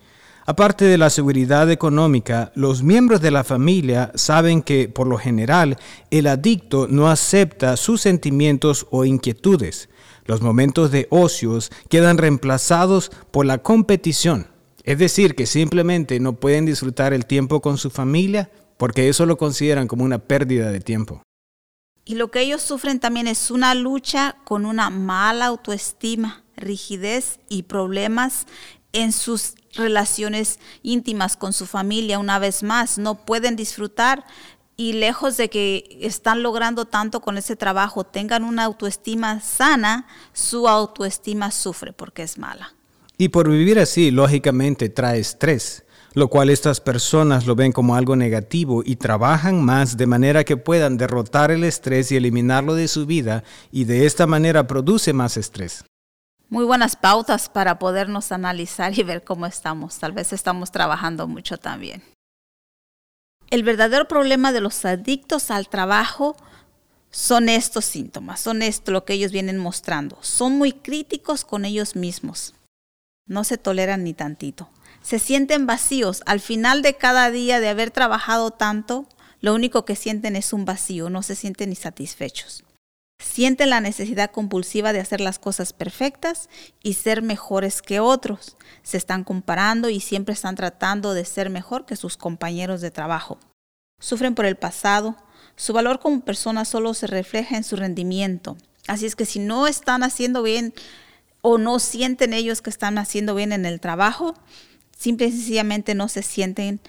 Aparte 0.47 0.85
de 0.85 0.97
la 0.97 1.11
seguridad 1.11 1.71
económica, 1.71 2.53
los 2.55 2.85
miembros 2.85 3.21
de 3.21 3.33
la 3.33 3.43
familia 3.43 4.13
saben 4.15 4.63
que, 4.63 4.89
por 4.89 5.09
lo 5.09 5.19
general, 5.19 5.77
el 6.11 6.29
adicto 6.29 6.87
no 6.89 7.11
acepta 7.11 7.77
sus 7.77 8.01
sentimientos 8.01 8.87
o 8.91 9.05
inquietudes. 9.05 9.89
Los 10.25 10.41
momentos 10.41 10.93
de 10.93 11.09
ocios 11.11 11.73
quedan 11.89 12.17
reemplazados 12.17 13.11
por 13.33 13.45
la 13.45 13.59
competición. 13.59 14.47
Es 14.85 14.99
decir, 14.99 15.35
que 15.35 15.47
simplemente 15.47 16.21
no 16.21 16.35
pueden 16.35 16.65
disfrutar 16.65 17.13
el 17.13 17.27
tiempo 17.27 17.61
con 17.61 17.77
su 17.77 17.91
familia 17.91 18.51
porque 18.77 19.09
eso 19.09 19.27
lo 19.27 19.37
consideran 19.37 19.89
como 19.89 20.05
una 20.05 20.19
pérdida 20.19 20.71
de 20.71 20.81
tiempo. 20.81 21.23
Y 22.05 22.15
lo 22.15 22.31
que 22.31 22.41
ellos 22.41 22.63
sufren 22.63 23.01
también 23.01 23.27
es 23.27 23.51
una 23.51 23.75
lucha 23.75 24.37
con 24.45 24.65
una 24.65 24.91
mala 24.91 25.47
autoestima, 25.47 26.43
rigidez 26.57 27.39
y 27.49 27.65
problemas 27.65 28.47
en 28.93 29.13
sus 29.13 29.55
relaciones 29.75 30.59
íntimas 30.83 31.37
con 31.37 31.53
su 31.53 31.67
familia. 31.67 32.19
Una 32.19 32.39
vez 32.39 32.63
más, 32.63 32.99
no 32.99 33.25
pueden 33.25 33.57
disfrutar 33.57 34.25
y 34.77 34.95
lejos 34.95 35.37
de 35.37 35.49
que 35.49 35.99
están 36.01 36.43
logrando 36.43 36.87
tanto 36.87 37.21
con 37.21 37.39
ese 37.39 37.57
trabajo, 37.57 38.05
tengan 38.05 38.45
una 38.45 38.65
autoestima 38.65 39.41
sana, 39.41 40.07
su 40.33 40.69
autoestima 40.69 41.51
sufre 41.51 41.93
porque 41.93 42.23
es 42.23 42.39
mala. 42.39 42.75
Y 43.19 43.29
por 43.29 43.49
vivir 43.49 43.79
así, 43.79 44.11
lógicamente, 44.11 44.89
trae 44.89 45.21
estrés 45.21 45.85
lo 46.15 46.29
cual 46.29 46.51
estas 46.51 46.81
personas 46.81 47.47
lo 47.47 47.55
ven 47.55 47.73
como 47.73 47.97
algo 47.97 48.17
negativo 48.17 48.83
y 48.85 48.97
trabajan 48.97 49.65
más 49.65 49.97
de 49.97 50.07
manera 50.07 50.45
que 50.45 50.57
puedan 50.57 50.97
derrotar 50.97 51.51
el 51.51 51.65
estrés 51.65 52.13
y 52.13 52.17
eliminarlo 52.17 52.75
de 52.75 52.89
su 52.89 53.07
vida 53.07 53.45
y 53.71 53.85
de 53.85 54.07
esta 54.07 54.27
manera 54.27 54.67
produce 54.67 55.13
más 55.13 55.37
estrés. 55.37 55.85
Muy 56.53 56.67
buenas 56.67 56.97
pautas 56.97 57.49
para 57.49 57.79
podernos 57.79 58.31
analizar 58.31 58.99
y 58.99 59.03
ver 59.03 59.25
cómo 59.25 59.47
estamos. 59.47 59.99
Tal 59.99 60.13
vez 60.13 60.35
estamos 60.35 60.71
trabajando 60.71 61.27
mucho 61.27 61.57
también. 61.57 62.03
El 63.49 63.63
verdadero 63.63 64.07
problema 64.07 64.53
de 64.53 64.61
los 64.61 64.85
adictos 64.85 65.51
al 65.51 65.71
trabajo 65.71 66.37
son 67.11 67.49
estos 67.49 67.87
síntomas, 67.87 68.41
son 68.41 68.61
esto 68.61 68.93
lo 68.93 69.07
que 69.07 69.15
ellos 69.15 69.33
vienen 69.33 69.57
mostrando. 69.57 70.19
Son 70.21 70.59
muy 70.59 70.73
críticos 70.73 71.47
con 71.47 71.65
ellos 71.65 71.97
mismos. 71.97 72.53
No 73.27 73.45
se 73.45 73.57
toleran 73.57 74.05
ni 74.05 74.13
tantito. 74.13 74.69
Se 75.01 75.19
sienten 75.19 75.65
vacíos. 75.67 76.23
Al 76.27 76.41
final 76.41 76.83
de 76.83 76.99
cada 76.99 77.31
día 77.31 77.61
de 77.61 77.71
haber 77.71 77.91
trabajado 77.91 78.51
tanto, 78.51 79.07
lo 79.41 79.55
único 79.55 79.87
que 79.87 79.97
sienten 79.97 80.37
es 80.37 80.53
un 80.53 80.67
vacío, 80.67 81.09
no 81.09 81.23
se 81.23 81.35
sienten 81.35 81.71
ni 81.71 81.77
satisfechos. 81.77 82.63
Sienten 83.23 83.71
la 83.71 83.81
necesidad 83.81 84.31
compulsiva 84.31 84.93
de 84.93 85.01
hacer 85.01 85.21
las 85.21 85.39
cosas 85.39 85.73
perfectas 85.73 86.51
y 86.83 86.95
ser 86.95 87.23
mejores 87.23 87.81
que 87.81 88.01
otros. 88.01 88.57
Se 88.83 88.97
están 88.97 89.23
comparando 89.23 89.89
y 89.89 90.01
siempre 90.01 90.35
están 90.35 90.57
tratando 90.57 91.15
de 91.15 91.25
ser 91.25 91.49
mejor 91.49 91.87
que 91.87 91.97
sus 91.97 92.17
compañeros 92.17 92.81
de 92.81 92.91
trabajo. 92.91 93.39
Sufren 94.01 94.35
por 94.35 94.45
el 94.45 94.57
pasado, 94.57 95.17
su 95.55 95.73
valor 95.73 96.01
como 96.01 96.21
persona 96.21 96.65
solo 96.65 96.95
se 96.95 97.07
refleja 97.07 97.57
en 97.57 97.63
su 97.63 97.77
rendimiento. 97.77 98.57
Así 98.89 99.07
es 99.07 99.15
que 99.15 99.25
si 99.25 99.39
no 99.39 99.69
están 99.69 100.03
haciendo 100.03 100.43
bien 100.43 100.75
o 101.41 101.59
no 101.59 101.79
sienten 101.79 102.33
ellos 102.33 102.61
que 102.61 102.71
están 102.71 102.99
haciendo 102.99 103.37
bien 103.37 103.53
en 103.53 103.67
el 103.67 103.81
trabajo, 103.81 104.35
simple 104.99 105.27
y 105.27 105.31
sencillamente 105.31 105.95
no 105.95 106.09
se 106.09 106.23
sienten 106.23 106.81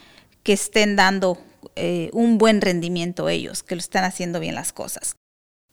que 0.41 0.53
estén 0.53 0.95
dando 0.95 1.37
eh, 1.75 2.09
un 2.13 2.39
buen 2.39 2.59
rendimiento 2.59 3.29
ellos, 3.29 3.61
que 3.61 3.75
lo 3.75 3.79
están 3.79 4.03
haciendo 4.03 4.39
bien 4.39 4.55
las 4.55 4.73
cosas. 4.73 5.15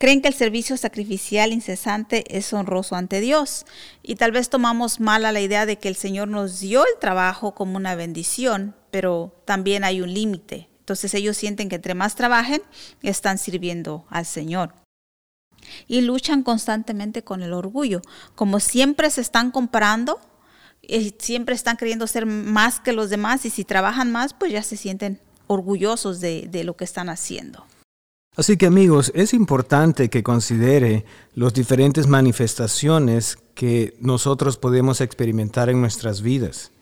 Creen 0.01 0.23
que 0.23 0.29
el 0.29 0.35
servicio 0.35 0.79
sacrificial 0.79 1.53
incesante 1.53 2.25
es 2.35 2.55
honroso 2.55 2.97
ante 2.97 3.21
Dios 3.21 3.67
y 4.03 4.15
tal 4.15 4.33
vez 4.33 4.49
tomamos 4.49 4.99
mala 4.99 5.31
la 5.31 5.43
idea 5.43 5.67
de 5.67 5.77
que 5.77 5.89
el 5.89 5.95
Señor 5.95 6.29
nos 6.29 6.59
dio 6.59 6.87
el 6.87 6.99
trabajo 6.99 7.55
como 7.55 7.77
una 7.77 7.95
bendición, 7.97 8.75
pero 8.91 9.43
también 9.45 9.85
hay 9.85 10.01
un 10.01 10.15
límite. 10.15 10.71
Entonces 10.79 11.13
ellos 11.13 11.37
sienten 11.37 11.69
que 11.69 11.77
entre 11.77 11.93
más 11.93 12.15
trabajen, 12.15 12.63
están 13.03 13.37
sirviendo 13.37 14.07
al 14.09 14.25
Señor. 14.25 14.73
Y 15.87 16.01
luchan 16.01 16.45
constantemente 16.45 17.23
con 17.23 17.43
el 17.43 17.53
orgullo. 17.53 18.01
Como 18.35 18.59
siempre 18.59 19.11
se 19.11 19.21
están 19.21 19.51
comparando, 19.51 20.19
y 20.81 21.15
siempre 21.19 21.55
están 21.55 21.77
queriendo 21.77 22.07
ser 22.07 22.25
más 22.25 22.81
que 22.81 22.95
los 22.95 23.11
demás 23.11 23.45
y 23.45 23.51
si 23.51 23.67
trabajan 23.67 24.11
más, 24.11 24.33
pues 24.33 24.51
ya 24.51 24.63
se 24.63 24.79
sienten 24.79 25.21
orgullosos 25.47 26.21
de 26.21 26.63
lo 26.65 26.75
que 26.75 26.85
están 26.85 27.11
haciendo. 27.11 27.67
Así 28.37 28.57
que 28.57 28.67
amigos, 28.67 29.13
es 29.15 29.35
importante 29.35 30.09
que 30.09 30.23
considere 30.23 31.05
las 31.35 31.53
diferentes 31.53 32.07
manifestaciones 32.07 33.39
que 33.55 33.95
nosotros 34.01 34.57
podemos 34.57 35.01
experimentar 35.01 35.69
en 35.69 35.81
nuestras 35.81 36.23
vidas 36.23 36.73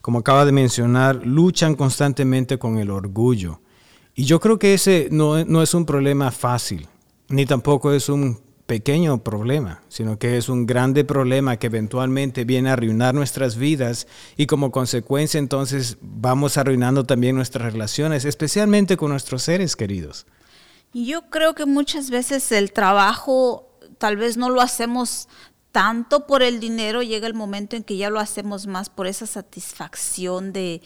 como 0.00 0.20
acaba 0.20 0.44
de 0.44 0.52
mencionar, 0.52 1.26
luchan 1.26 1.74
constantemente 1.74 2.58
con 2.58 2.78
el 2.78 2.90
orgullo. 2.90 3.60
Y 4.14 4.24
yo 4.24 4.40
creo 4.40 4.58
que 4.58 4.74
ese 4.74 5.08
no, 5.10 5.44
no 5.44 5.62
es 5.62 5.74
un 5.74 5.84
problema 5.84 6.30
fácil, 6.30 6.88
ni 7.28 7.46
tampoco 7.46 7.92
es 7.92 8.08
un 8.08 8.40
pequeño 8.66 9.22
problema, 9.22 9.82
sino 9.88 10.18
que 10.18 10.36
es 10.36 10.48
un 10.48 10.66
grande 10.66 11.04
problema 11.04 11.56
que 11.56 11.68
eventualmente 11.68 12.44
viene 12.44 12.70
a 12.70 12.74
arruinar 12.74 13.14
nuestras 13.14 13.56
vidas 13.56 14.06
y 14.36 14.46
como 14.46 14.70
consecuencia 14.70 15.38
entonces 15.38 15.96
vamos 16.00 16.58
arruinando 16.58 17.04
también 17.04 17.36
nuestras 17.36 17.72
relaciones, 17.72 18.24
especialmente 18.24 18.96
con 18.96 19.10
nuestros 19.10 19.42
seres 19.42 19.76
queridos. 19.76 20.26
Yo 20.92 21.28
creo 21.30 21.54
que 21.54 21.66
muchas 21.66 22.10
veces 22.10 22.50
el 22.52 22.72
trabajo 22.72 23.68
tal 23.98 24.16
vez 24.16 24.36
no 24.36 24.50
lo 24.50 24.60
hacemos 24.60 25.28
tanto 25.72 26.26
por 26.26 26.42
el 26.42 26.60
dinero, 26.60 27.02
llega 27.02 27.26
el 27.26 27.34
momento 27.34 27.76
en 27.76 27.84
que 27.84 27.96
ya 27.96 28.10
lo 28.10 28.20
hacemos 28.20 28.66
más 28.66 28.88
por 28.88 29.06
esa 29.06 29.26
satisfacción 29.26 30.52
de, 30.52 30.80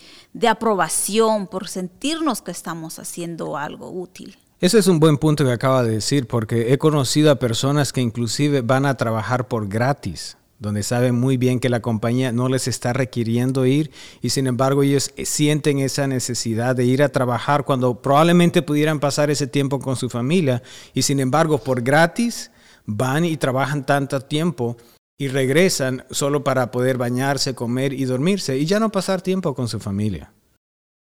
aprobación, 0.49 1.47
por 1.47 1.69
sentirnos 1.69 2.43
que 2.43 2.51
estamos 2.51 2.99
haciendo 2.99 3.57
algo 3.57 3.91
útil. 3.91 4.37
Ese 4.61 4.79
es 4.79 4.87
un 4.87 5.01
buen 5.01 5.19
punto 5.19 5.45
que 5.45 5.53
acaba 5.53 5.83
de 5.83 5.93
decir, 5.93 6.27
porque 6.27 6.73
he 6.73 6.79
conocido 6.79 7.31
a 7.31 7.37
personas 7.37 7.93
que 7.93 8.01
inclusive 8.01 8.61
van 8.61 8.87
a 8.87 8.97
trabajar 8.97 9.49
por 9.49 9.69
gratis, 9.69 10.37
donde 10.63 10.85
saben 10.85 11.17
muy 11.17 11.37
bien 11.37 11.59
que 11.59 11.69
la 11.69 11.83
compañía 11.83 12.31
no 12.31 12.49
les 12.49 12.69
está 12.69 12.93
requiriendo 12.93 13.67
ir 13.67 13.91
y 14.23 14.31
sin 14.31 14.47
embargo 14.47 14.85
ellos 14.85 15.13
sienten 15.25 15.81
esa 15.81 16.07
necesidad 16.07 16.77
de 16.77 16.85
ir 16.85 17.03
a 17.03 17.09
trabajar 17.09 17.65
cuando 17.65 18.01
probablemente 18.01 18.63
pudieran 18.63 19.01
pasar 19.01 19.29
ese 19.29 19.49
tiempo 19.49 19.81
con 19.81 19.97
su 19.97 20.09
familia 20.09 20.63
y 20.95 21.03
sin 21.03 21.19
embargo 21.19 21.59
por 21.59 21.83
gratis 21.83 22.53
van 22.87 23.25
y 23.25 23.37
trabajan 23.37 23.85
tanto 23.85 24.21
tiempo 24.21 24.77
y 25.19 25.27
regresan 25.27 26.07
solo 26.13 26.45
para 26.45 26.71
poder 26.71 26.97
bañarse, 26.97 27.57
comer 27.57 27.93
y 27.93 28.05
dormirse 28.05 28.57
y 28.57 28.65
ya 28.65 28.79
no 28.79 28.93
pasar 28.93 29.21
tiempo 29.21 29.55
con 29.55 29.67
su 29.67 29.81
familia. 29.81 30.33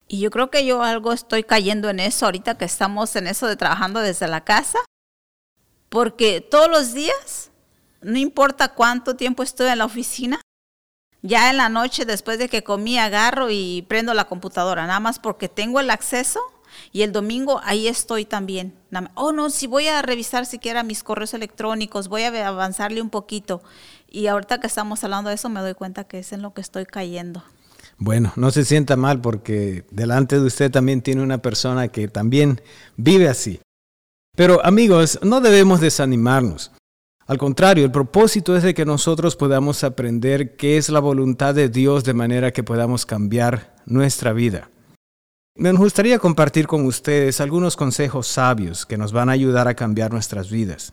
Y 0.07 0.21
yo 0.21 0.31
creo 0.31 0.49
que 0.49 0.65
yo 0.65 0.85
algo 0.85 1.13
estoy 1.13 1.43
cayendo 1.43 1.91
en 1.91 1.99
eso 1.99 2.27
ahorita 2.27 2.57
que 2.57 2.65
estamos 2.67 3.17
en 3.17 3.27
eso 3.27 3.49
de 3.49 3.57
trabajando 3.57 3.99
desde 3.99 4.29
la 4.29 4.45
casa, 4.45 4.79
porque 5.89 6.41
todos 6.41 6.71
los 6.71 6.95
días, 6.95 7.50
no 8.03 8.19
importa 8.19 8.75
cuánto 8.75 9.17
tiempo 9.17 9.43
estoy 9.43 9.69
en 9.69 9.79
la 9.79 9.85
oficina, 9.85 10.41
ya 11.23 11.51
en 11.51 11.59
la 11.59 11.69
noche 11.69 12.05
después 12.05 12.39
de 12.39 12.49
que 12.49 12.65
comí 12.65 12.99
agarro 12.99 13.51
y 13.51 13.85
prendo 13.89 14.15
la 14.15 14.27
computadora, 14.27 14.87
nada 14.87 15.01
más 15.01 15.19
porque 15.19 15.49
tengo 15.49 15.81
el 15.81 15.91
acceso 15.91 16.41
y 16.93 17.03
el 17.03 17.13
domingo 17.13 17.61
ahí 17.65 17.89
estoy 17.89 18.25
también. 18.25 18.75
Oh, 19.15 19.33
no, 19.33 19.51
si 19.51 19.67
voy 19.67 19.89
a 19.89 20.03
revisar 20.03 20.47
siquiera 20.47 20.83
mis 20.83 21.03
correos 21.03 21.35
electrónicos, 21.35 22.09
voy 22.09 22.23
a 22.23 22.49
avanzarle 22.49 23.03
un 23.03 23.11
poquito. 23.11 23.63
Y 24.09 24.27
ahorita 24.29 24.61
que 24.61 24.67
estamos 24.67 25.05
hablando 25.05 25.29
de 25.29 25.37
eso, 25.37 25.49
me 25.49 25.61
doy 25.61 25.75
cuenta 25.75 26.05
que 26.05 26.21
es 26.21 26.33
en 26.33 26.43
lo 26.43 26.55
que 26.55 26.61
estoy 26.61 26.87
cayendo. 26.87 27.45
Bueno, 27.99 28.33
no 28.37 28.51
se 28.51 28.65
sienta 28.65 28.97
mal 28.97 29.21
porque 29.21 29.85
delante 29.91 30.37
de 30.37 30.47
usted 30.47 30.71
también 30.71 31.03
tiene 31.03 31.23
una 31.23 31.39
persona 31.39 31.89
que 31.89 32.09
también 32.09 32.63
vive 32.97 33.29
así. 33.29 33.61
Pero 34.37 34.65
amigos, 34.65 35.19
no 35.23 35.41
debemos 35.41 35.81
desanimarnos. 35.81 36.73
Al 37.31 37.39
contrario, 37.39 37.85
el 37.85 37.93
propósito 37.93 38.57
es 38.57 38.65
de 38.65 38.75
que 38.75 38.85
nosotros 38.85 39.37
podamos 39.37 39.85
aprender 39.85 40.57
qué 40.57 40.77
es 40.79 40.89
la 40.89 40.99
voluntad 40.99 41.55
de 41.55 41.69
Dios 41.69 42.03
de 42.03 42.13
manera 42.13 42.51
que 42.51 42.65
podamos 42.65 43.07
cambiar 43.07 43.77
nuestra 43.87 44.33
vida. 44.33 44.69
Me 45.55 45.71
gustaría 45.71 46.19
compartir 46.19 46.67
con 46.67 46.85
ustedes 46.87 47.41
algunos 47.41 47.77
consejos 47.77 48.27
sabios 48.27 48.85
que 48.85 48.99
nos 48.99 49.13
van 49.13 49.29
a 49.29 49.33
ayudar 49.33 49.69
a 49.69 49.77
cambiar 49.77 50.13
nuestras 50.13 50.51
vidas. 50.51 50.93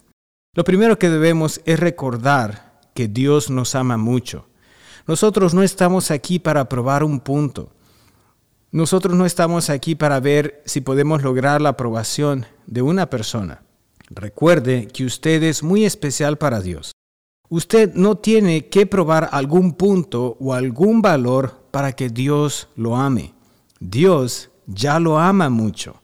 Lo 0.54 0.64
primero 0.64 1.00
que 1.00 1.10
debemos 1.10 1.60
es 1.66 1.80
recordar 1.80 2.82
que 2.94 3.08
Dios 3.08 3.50
nos 3.50 3.74
ama 3.74 3.98
mucho. 3.98 4.48
Nosotros 5.08 5.56
no 5.56 5.64
estamos 5.64 6.12
aquí 6.12 6.38
para 6.38 6.70
probar 6.70 7.04
un 7.04 7.20
punto. 7.20 7.74
Nosotros 8.70 9.18
no 9.18 9.26
estamos 9.26 9.72
aquí 9.72 9.96
para 9.96 10.20
ver 10.20 10.62
si 10.68 10.82
podemos 10.82 11.24
lograr 11.24 11.62
la 11.62 11.70
aprobación 11.70 12.46
de 12.68 12.84
una 12.84 13.10
persona. 13.10 13.64
Recuerde 14.10 14.88
que 14.88 15.06
usted 15.06 15.44
es 15.44 15.64
muy 15.64 15.86
especial 15.86 16.38
para 16.38 16.62
Dios. 16.62 16.92
Usted 17.50 17.94
no 17.94 18.18
tiene 18.18 18.68
que 18.68 18.86
probar 18.86 19.30
algún 19.32 19.74
punto 19.74 20.38
o 20.40 20.54
algún 20.54 21.02
valor 21.02 21.64
para 21.72 21.94
que 21.94 22.10
Dios 22.10 22.68
lo 22.76 22.96
ame. 22.96 23.34
Dios 23.80 24.50
ya 24.66 25.00
lo 25.00 25.18
ama 25.18 25.50
mucho. 25.50 26.02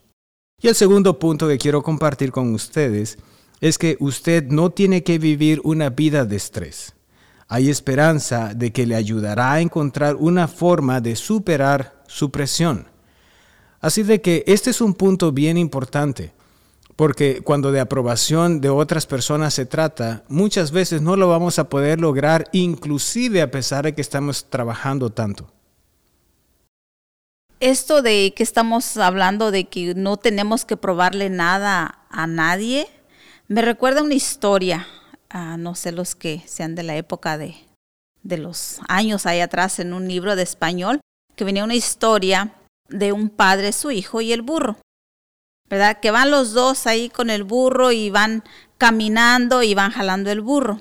Y 0.62 0.69
el 0.69 0.75
segundo 0.75 1.19
punto 1.19 1.48
que 1.48 1.57
quiero 1.57 1.83
compartir 1.83 2.31
con 2.31 2.53
ustedes 2.53 3.17
es 3.60 3.77
que 3.77 3.98
usted 4.00 4.45
no 4.48 4.72
tiene 4.72 5.03
que 5.03 5.19
vivir 5.19 5.60
una 5.63 5.89
vida 5.89 6.25
de 6.25 6.38
estrés. 6.38 6.93
Hay 7.48 7.69
esperanza 7.69 8.53
de 8.53 8.72
que 8.72 8.86
le 8.86 8.95
ayudará 8.95 9.53
a 9.53 9.62
encontrar 9.62 10.15
una 10.15 10.48
forma 10.48 11.01
de 11.01 11.15
superar 11.15 12.01
su 12.07 12.31
presión. 12.31 12.88
Así 13.81 14.03
de 14.03 14.22
que 14.22 14.43
este 14.48 14.69
es 14.69 14.79
un 14.79 14.93
punto 14.93 15.33
bien 15.33 15.57
importante, 15.57 16.33
porque 16.95 17.41
cuando 17.41 17.71
de 17.71 17.79
aprobación 17.79 18.62
de 18.62 18.69
otras 18.69 19.05
personas 19.05 19.53
se 19.53 19.65
trata, 19.65 20.23
muchas 20.27 20.71
veces 20.71 21.01
no 21.01 21.15
lo 21.15 21.27
vamos 21.29 21.59
a 21.59 21.69
poder 21.69 22.00
lograr 22.00 22.45
inclusive 22.51 23.41
a 23.41 23.51
pesar 23.51 23.85
de 23.85 23.95
que 23.95 24.01
estamos 24.01 24.50
trabajando 24.50 25.09
tanto 25.09 25.51
esto 27.63 28.01
de 28.01 28.33
que 28.35 28.43
estamos 28.43 28.97
hablando 28.97 29.50
de 29.50 29.69
que 29.69 29.95
no 29.95 30.17
tenemos 30.17 30.65
que 30.65 30.75
probarle 30.75 31.29
nada 31.29 32.00
a 32.09 32.27
nadie, 32.27 32.88
me 33.47 33.62
recuerda 33.62 34.03
una 34.03 34.15
historia, 34.15 34.85
no 35.57 35.73
sé 35.73 35.93
los 35.93 36.13
que 36.13 36.43
sean 36.45 36.75
de 36.75 36.83
la 36.83 36.97
época 36.97 37.38
de, 37.38 37.55
de 38.21 38.38
los 38.38 38.79
años 38.89 39.25
ahí 39.25 39.39
atrás 39.39 39.79
en 39.79 39.93
un 39.93 40.09
libro 40.09 40.35
de 40.35 40.43
español, 40.43 41.00
que 41.38 41.45
venía 41.45 41.63
una 41.63 41.73
historia 41.73 42.53
de 42.89 43.13
un 43.13 43.29
padre, 43.29 43.71
su 43.71 43.91
hijo 43.91 44.19
y 44.19 44.33
el 44.33 44.41
burro. 44.41 44.75
¿Verdad? 45.70 46.00
Que 46.00 46.12
van 46.12 46.32
los 46.32 46.53
dos 46.53 46.88
ahí 46.88 47.10
con 47.10 47.29
el 47.29 47.43
burro 47.43 47.91
y 47.91 48.10
van 48.10 48.43
caminando 48.77 49.63
y 49.63 49.74
van 49.74 49.91
jalando 49.91 50.32
el 50.32 50.41
burro. 50.41 50.79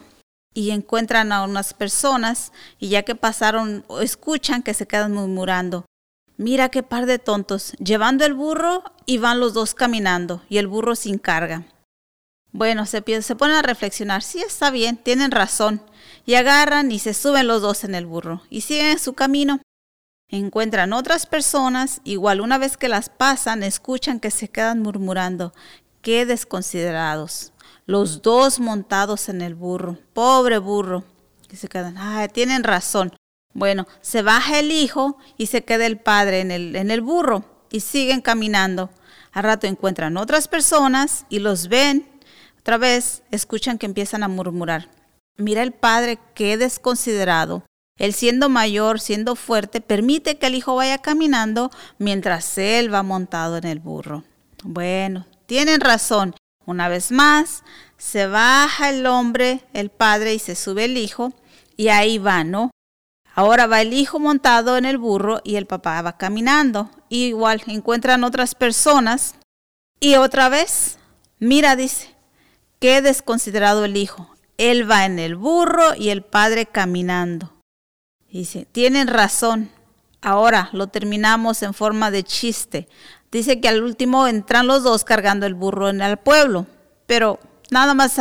Y 0.55 0.71
encuentran 0.71 1.33
a 1.33 1.45
unas 1.45 1.73
personas 1.73 2.53
y 2.79 2.89
ya 2.89 3.03
que 3.03 3.15
pasaron, 3.15 3.85
escuchan 4.01 4.63
que 4.63 4.75
se 4.75 4.87
quedan 4.87 5.13
murmurando. 5.13 5.87
Mira 6.37 6.69
qué 6.69 6.83
par 6.83 7.07
de 7.07 7.19
tontos, 7.19 7.73
llevando 7.79 8.25
el 8.25 8.35
burro 8.35 8.83
y 9.07 9.19
van 9.19 9.39
los 9.39 9.55
dos 9.55 9.75
caminando 9.75 10.43
y 10.49 10.59
el 10.59 10.67
burro 10.67 10.97
sin 10.97 11.19
carga. 11.19 11.65
Bueno, 12.53 12.85
se, 12.85 13.03
se 13.23 13.37
ponen 13.37 13.57
a 13.57 13.63
reflexionar, 13.63 14.23
sí 14.23 14.41
está 14.41 14.71
bien, 14.71 14.99
tienen 14.99 15.31
razón, 15.31 15.81
y 16.27 16.35
agarran 16.35 16.93
y 16.93 16.99
se 16.99 17.15
suben 17.15 17.47
los 17.47 17.63
dos 17.63 17.85
en 17.85 17.95
el 17.95 18.07
burro 18.07 18.43
y 18.51 18.61
siguen 18.61 18.99
su 18.99 19.15
camino. 19.15 19.62
Encuentran 20.33 20.95
otras 20.95 21.27
personas, 21.27 22.01
igual 22.05 22.41
una 22.41 22.57
vez 22.57 22.79
que 22.79 22.89
las 22.89 23.11
pasan, 23.11 23.63
escuchan 23.63 24.19
que 24.19 24.31
se 24.31 24.49
quedan 24.49 24.81
murmurando, 24.81 25.53
qué 26.01 26.25
desconsiderados. 26.25 27.53
Los 27.85 28.23
dos 28.23 28.59
montados 28.59 29.29
en 29.29 29.43
el 29.43 29.55
burro, 29.55 29.99
pobre 30.15 30.57
burro. 30.57 31.05
Y 31.51 31.57
se 31.57 31.69
quedan, 31.69 31.99
ah, 31.99 32.27
tienen 32.33 32.65
razón. 32.65 33.15
Bueno, 33.53 33.87
se 34.01 34.23
baja 34.23 34.59
el 34.59 34.73
hijo 34.73 35.19
y 35.37 35.49
se 35.49 35.65
queda 35.65 35.85
el 35.85 35.99
padre 35.99 36.41
en 36.41 36.51
el, 36.51 36.77
en 36.77 36.91
el 36.91 37.03
burro 37.03 37.45
y 37.71 37.81
siguen 37.81 38.23
caminando. 38.23 38.89
Al 39.33 39.45
rato 39.45 39.67
encuentran 39.67 40.17
otras 40.17 40.49
personas 40.49 41.27
y 41.29 41.41
los 41.41 41.69
ven. 41.69 42.09
Otra 42.59 42.79
vez 42.79 43.23
escuchan 43.31 43.77
que 43.77 43.85
empiezan 43.85 44.23
a 44.23 44.29
murmurar. 44.29 44.89
Mira 45.37 45.63
el 45.63 45.73
padre, 45.73 46.19
qué 46.35 46.57
desconsiderado. 46.57 47.67
Él 47.99 48.15
siendo 48.15 48.49
mayor, 48.49 49.01
siendo 49.01 49.37
fuerte, 49.37 49.81
permite 49.81 50.39
que 50.39 50.47
el 50.47 50.55
hijo 50.55 50.75
vaya 50.75 50.99
caminando 50.99 51.71
mientras 51.99 52.57
él 52.59 52.93
va 52.93 53.03
montado 53.03 53.57
en 53.57 53.67
el 53.67 53.81
burro. 53.81 54.25
Bueno, 54.65 55.27
tienen 55.47 55.81
razón. 55.81 56.35
Una 56.65 56.89
vez 56.89 57.11
más, 57.11 57.65
se 57.99 58.27
baja 58.27 58.91
el 58.91 59.07
hombre, 59.07 59.65
el 59.73 59.91
padre, 59.91 60.35
y 60.35 60.39
se 60.39 60.55
sube 60.55 60.85
el 60.85 60.97
hijo, 60.97 61.33
y 61.77 61.89
ahí 61.89 62.19
va, 62.19 62.45
¿no? 62.45 62.71
Ahora 63.35 63.67
va 63.67 63.81
el 63.81 63.93
hijo 63.93 64.19
montado 64.19 64.77
en 64.77 64.85
el 64.85 64.99
burro 64.99 65.41
y 65.43 65.57
el 65.57 65.67
papá 65.67 66.03
va 66.03 66.19
caminando. 66.19 66.91
igual 67.09 67.63
encuentran 67.67 68.25
otras 68.25 68.55
personas 68.55 69.37
y 70.01 70.17
otra 70.17 70.49
vez, 70.49 70.99
mira, 71.39 71.75
dice, 71.75 72.15
qué 72.79 73.01
desconsiderado 73.01 73.85
el 73.85 73.97
hijo. 73.97 74.35
Él 74.59 74.91
va 74.91 75.07
en 75.07 75.19
el 75.19 75.37
burro 75.37 75.95
y 75.97 76.11
el 76.11 76.23
padre 76.23 76.67
caminando. 76.67 77.52
Dice, 78.33 78.67
tienen 78.73 79.09
razón. 79.09 79.71
Ahora 80.23 80.71
lo 80.73 80.87
terminamos 80.87 81.63
en 81.63 81.75
forma 81.75 82.11
de 82.11 82.25
chiste. 82.25 82.89
Dice 83.31 83.61
que 83.61 83.69
al 83.69 83.83
último 83.83 84.27
entran 84.27 84.67
los 84.67 84.83
dos 84.83 85.05
cargando 85.05 85.45
el 85.45 85.55
burro 85.55 85.91
en 85.91 86.01
el 86.01 86.17
pueblo. 86.17 86.67
Pero 87.07 87.39
nada 87.71 87.93
más 87.93 88.17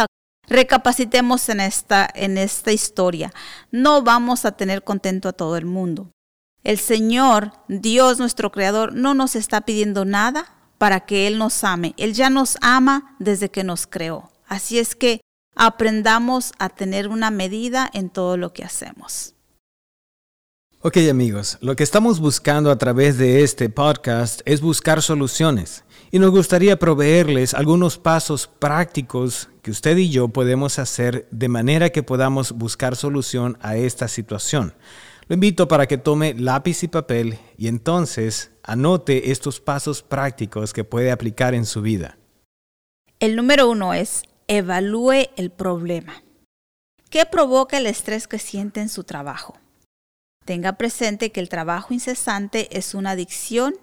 recapacitemos 0.50 1.48
en 1.48 1.62
esta, 1.62 2.10
en 2.14 2.38
esta 2.38 2.74
historia. 2.74 3.32
No 3.72 4.02
vamos 4.02 4.44
a 4.44 4.52
tener 4.52 4.84
contento 4.84 5.30
a 5.30 5.34
todo 5.34 5.56
el 5.56 5.66
mundo. 5.66 6.12
El 6.66 6.78
Señor, 6.78 7.54
Dios 7.70 8.20
nuestro 8.20 8.52
Creador, 8.52 8.94
no 8.94 9.14
nos 9.14 9.38
está 9.38 9.62
pidiendo 9.62 10.04
nada 10.04 10.54
para 10.78 11.00
que 11.06 11.26
Él 11.26 11.38
nos 11.38 11.64
ame. 11.64 11.94
Él 11.96 12.14
ya 12.14 12.30
nos 12.30 12.58
ama 12.60 13.16
desde 13.20 13.50
que 13.50 13.64
nos 13.64 13.88
creó. 13.88 14.30
Así 14.46 14.78
es 14.78 14.94
que 14.94 15.22
aprendamos 15.56 16.52
a 16.60 16.68
tener 16.68 17.08
una 17.08 17.32
medida 17.32 17.90
en 17.94 18.10
todo 18.10 18.36
lo 18.36 18.52
que 18.52 18.66
hacemos. 18.66 19.36
Ok 20.84 20.98
amigos, 21.12 21.60
lo 21.62 21.76
que 21.76 21.84
estamos 21.84 22.20
buscando 22.20 22.72
a 22.72 22.78
través 22.80 23.20
de 23.20 23.44
este 23.44 23.70
podcast 23.70 24.42
es 24.46 24.62
buscar 24.62 25.04
soluciones 25.04 25.84
y 26.10 26.18
nos 26.18 26.32
gustaría 26.32 26.80
proveerles 26.80 27.54
algunos 27.54 28.00
pasos 28.00 28.48
prácticos 28.48 29.50
que 29.62 29.70
usted 29.70 29.96
y 29.98 30.10
yo 30.10 30.30
podemos 30.30 30.80
hacer 30.80 31.28
de 31.30 31.50
manera 31.50 31.92
que 31.92 32.02
podamos 32.02 32.54
buscar 32.54 32.96
solución 32.96 33.60
a 33.62 33.76
esta 33.76 34.08
situación. 34.08 34.74
Lo 35.28 35.36
invito 35.36 35.68
para 35.68 35.86
que 35.86 36.00
tome 36.00 36.34
lápiz 36.34 36.82
y 36.82 36.88
papel 36.88 37.38
y 37.60 37.68
entonces 37.68 38.50
anote 38.64 39.30
estos 39.30 39.60
pasos 39.60 40.02
prácticos 40.02 40.74
que 40.74 40.84
puede 40.84 41.12
aplicar 41.12 41.54
en 41.54 41.68
su 41.68 41.84
vida. 41.84 42.18
El 43.20 43.36
número 43.36 43.70
uno 43.70 43.94
es 43.94 44.24
evalúe 44.48 45.30
el 45.36 45.52
problema. 45.52 46.24
¿Qué 47.12 47.28
provoca 47.28 47.78
el 47.78 47.86
estrés 47.86 48.28
que 48.28 48.40
siente 48.40 48.82
en 48.82 48.90
su 48.90 49.04
trabajo? 49.04 49.61
Tenga 50.52 50.74
presente 50.74 51.32
que 51.32 51.40
el 51.40 51.48
trabajo 51.48 51.94
incesante 51.94 52.78
es 52.78 52.94
una 52.94 53.12
adicción 53.12 53.74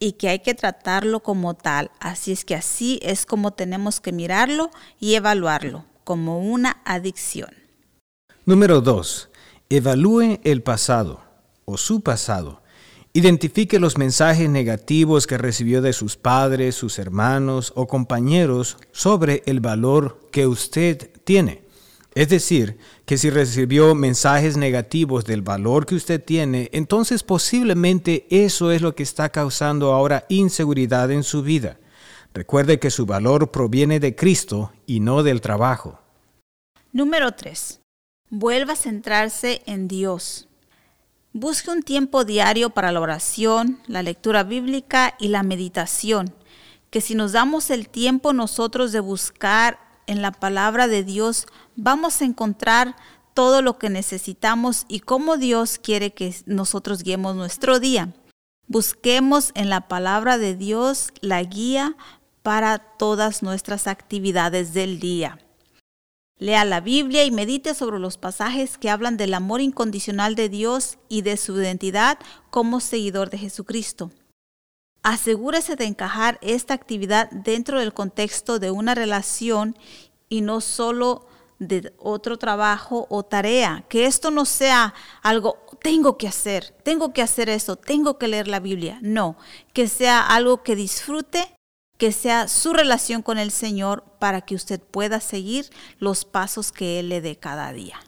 y 0.00 0.14
que 0.14 0.28
hay 0.28 0.40
que 0.40 0.54
tratarlo 0.54 1.20
como 1.20 1.54
tal. 1.54 1.92
Así 2.00 2.32
es 2.32 2.44
que 2.44 2.56
así 2.56 2.98
es 3.00 3.26
como 3.26 3.52
tenemos 3.52 4.00
que 4.00 4.10
mirarlo 4.10 4.72
y 4.98 5.14
evaluarlo, 5.14 5.84
como 6.02 6.40
una 6.40 6.82
adicción. 6.84 7.50
Número 8.44 8.80
2. 8.80 9.30
Evalúe 9.68 10.40
el 10.42 10.64
pasado 10.64 11.20
o 11.64 11.76
su 11.76 12.00
pasado. 12.00 12.60
Identifique 13.12 13.78
los 13.78 13.96
mensajes 13.96 14.50
negativos 14.50 15.28
que 15.28 15.38
recibió 15.38 15.80
de 15.80 15.92
sus 15.92 16.16
padres, 16.16 16.74
sus 16.74 16.98
hermanos 16.98 17.72
o 17.76 17.86
compañeros 17.86 18.78
sobre 18.90 19.44
el 19.46 19.60
valor 19.60 20.28
que 20.32 20.48
usted 20.48 21.08
tiene. 21.22 21.69
Es 22.14 22.28
decir, 22.28 22.78
que 23.06 23.18
si 23.18 23.30
recibió 23.30 23.94
mensajes 23.94 24.56
negativos 24.56 25.24
del 25.24 25.42
valor 25.42 25.86
que 25.86 25.94
usted 25.94 26.22
tiene, 26.22 26.68
entonces 26.72 27.22
posiblemente 27.22 28.26
eso 28.30 28.72
es 28.72 28.82
lo 28.82 28.94
que 28.94 29.04
está 29.04 29.28
causando 29.28 29.92
ahora 29.92 30.24
inseguridad 30.28 31.10
en 31.12 31.22
su 31.22 31.42
vida. 31.42 31.78
Recuerde 32.34 32.78
que 32.80 32.90
su 32.90 33.06
valor 33.06 33.50
proviene 33.50 34.00
de 34.00 34.16
Cristo 34.16 34.72
y 34.86 35.00
no 35.00 35.22
del 35.22 35.40
trabajo. 35.40 36.00
Número 36.92 37.32
3. 37.32 37.80
Vuelva 38.30 38.72
a 38.72 38.76
centrarse 38.76 39.62
en 39.66 39.86
Dios. 39.86 40.48
Busque 41.32 41.70
un 41.70 41.82
tiempo 41.84 42.24
diario 42.24 42.70
para 42.70 42.90
la 42.90 43.00
oración, 43.00 43.78
la 43.86 44.02
lectura 44.02 44.42
bíblica 44.42 45.14
y 45.20 45.28
la 45.28 45.44
meditación, 45.44 46.34
que 46.90 47.00
si 47.00 47.14
nos 47.14 47.32
damos 47.32 47.70
el 47.70 47.88
tiempo 47.88 48.32
nosotros 48.32 48.90
de 48.90 48.98
buscar 48.98 49.78
en 50.08 50.22
la 50.22 50.32
palabra 50.32 50.88
de 50.88 51.04
Dios 51.04 51.46
vamos 51.82 52.20
a 52.20 52.26
encontrar 52.26 52.94
todo 53.32 53.62
lo 53.62 53.78
que 53.78 53.88
necesitamos 53.88 54.84
y 54.88 55.00
cómo 55.00 55.38
Dios 55.38 55.78
quiere 55.78 56.12
que 56.12 56.34
nosotros 56.44 57.02
guiemos 57.02 57.34
nuestro 57.34 57.80
día. 57.80 58.12
Busquemos 58.66 59.52
en 59.54 59.70
la 59.70 59.88
palabra 59.88 60.36
de 60.36 60.54
Dios 60.54 61.08
la 61.20 61.42
guía 61.42 61.96
para 62.42 62.78
todas 62.78 63.42
nuestras 63.42 63.86
actividades 63.86 64.74
del 64.74 65.00
día. 65.00 65.38
Lea 66.38 66.64
la 66.64 66.80
Biblia 66.80 67.24
y 67.24 67.30
medite 67.30 67.74
sobre 67.74 67.98
los 67.98 68.16
pasajes 68.16 68.78
que 68.78 68.90
hablan 68.90 69.16
del 69.16 69.34
amor 69.34 69.60
incondicional 69.60 70.34
de 70.34 70.48
Dios 70.48 70.98
y 71.08 71.22
de 71.22 71.36
su 71.36 71.60
identidad 71.60 72.18
como 72.50 72.80
seguidor 72.80 73.30
de 73.30 73.38
Jesucristo. 73.38 74.10
Asegúrese 75.02 75.76
de 75.76 75.86
encajar 75.86 76.38
esta 76.42 76.74
actividad 76.74 77.30
dentro 77.30 77.80
del 77.80 77.94
contexto 77.94 78.58
de 78.58 78.70
una 78.70 78.94
relación 78.94 79.76
y 80.28 80.42
no 80.42 80.60
solo 80.60 81.26
de 81.60 81.92
otro 81.98 82.38
trabajo 82.38 83.06
o 83.08 83.22
tarea. 83.22 83.84
Que 83.88 84.06
esto 84.06 84.32
no 84.32 84.44
sea 84.44 84.92
algo, 85.22 85.58
tengo 85.80 86.18
que 86.18 86.26
hacer, 86.26 86.74
tengo 86.82 87.12
que 87.12 87.22
hacer 87.22 87.48
eso, 87.48 87.76
tengo 87.76 88.18
que 88.18 88.26
leer 88.26 88.48
la 88.48 88.58
Biblia. 88.58 88.98
No, 89.02 89.36
que 89.72 89.86
sea 89.86 90.26
algo 90.26 90.64
que 90.64 90.74
disfrute, 90.74 91.54
que 91.96 92.10
sea 92.10 92.48
su 92.48 92.72
relación 92.72 93.22
con 93.22 93.38
el 93.38 93.52
Señor 93.52 94.02
para 94.18 94.40
que 94.40 94.56
usted 94.56 94.80
pueda 94.80 95.20
seguir 95.20 95.66
los 96.00 96.24
pasos 96.24 96.72
que 96.72 96.98
Él 96.98 97.10
le 97.10 97.20
dé 97.20 97.36
cada 97.36 97.72
día. 97.72 98.00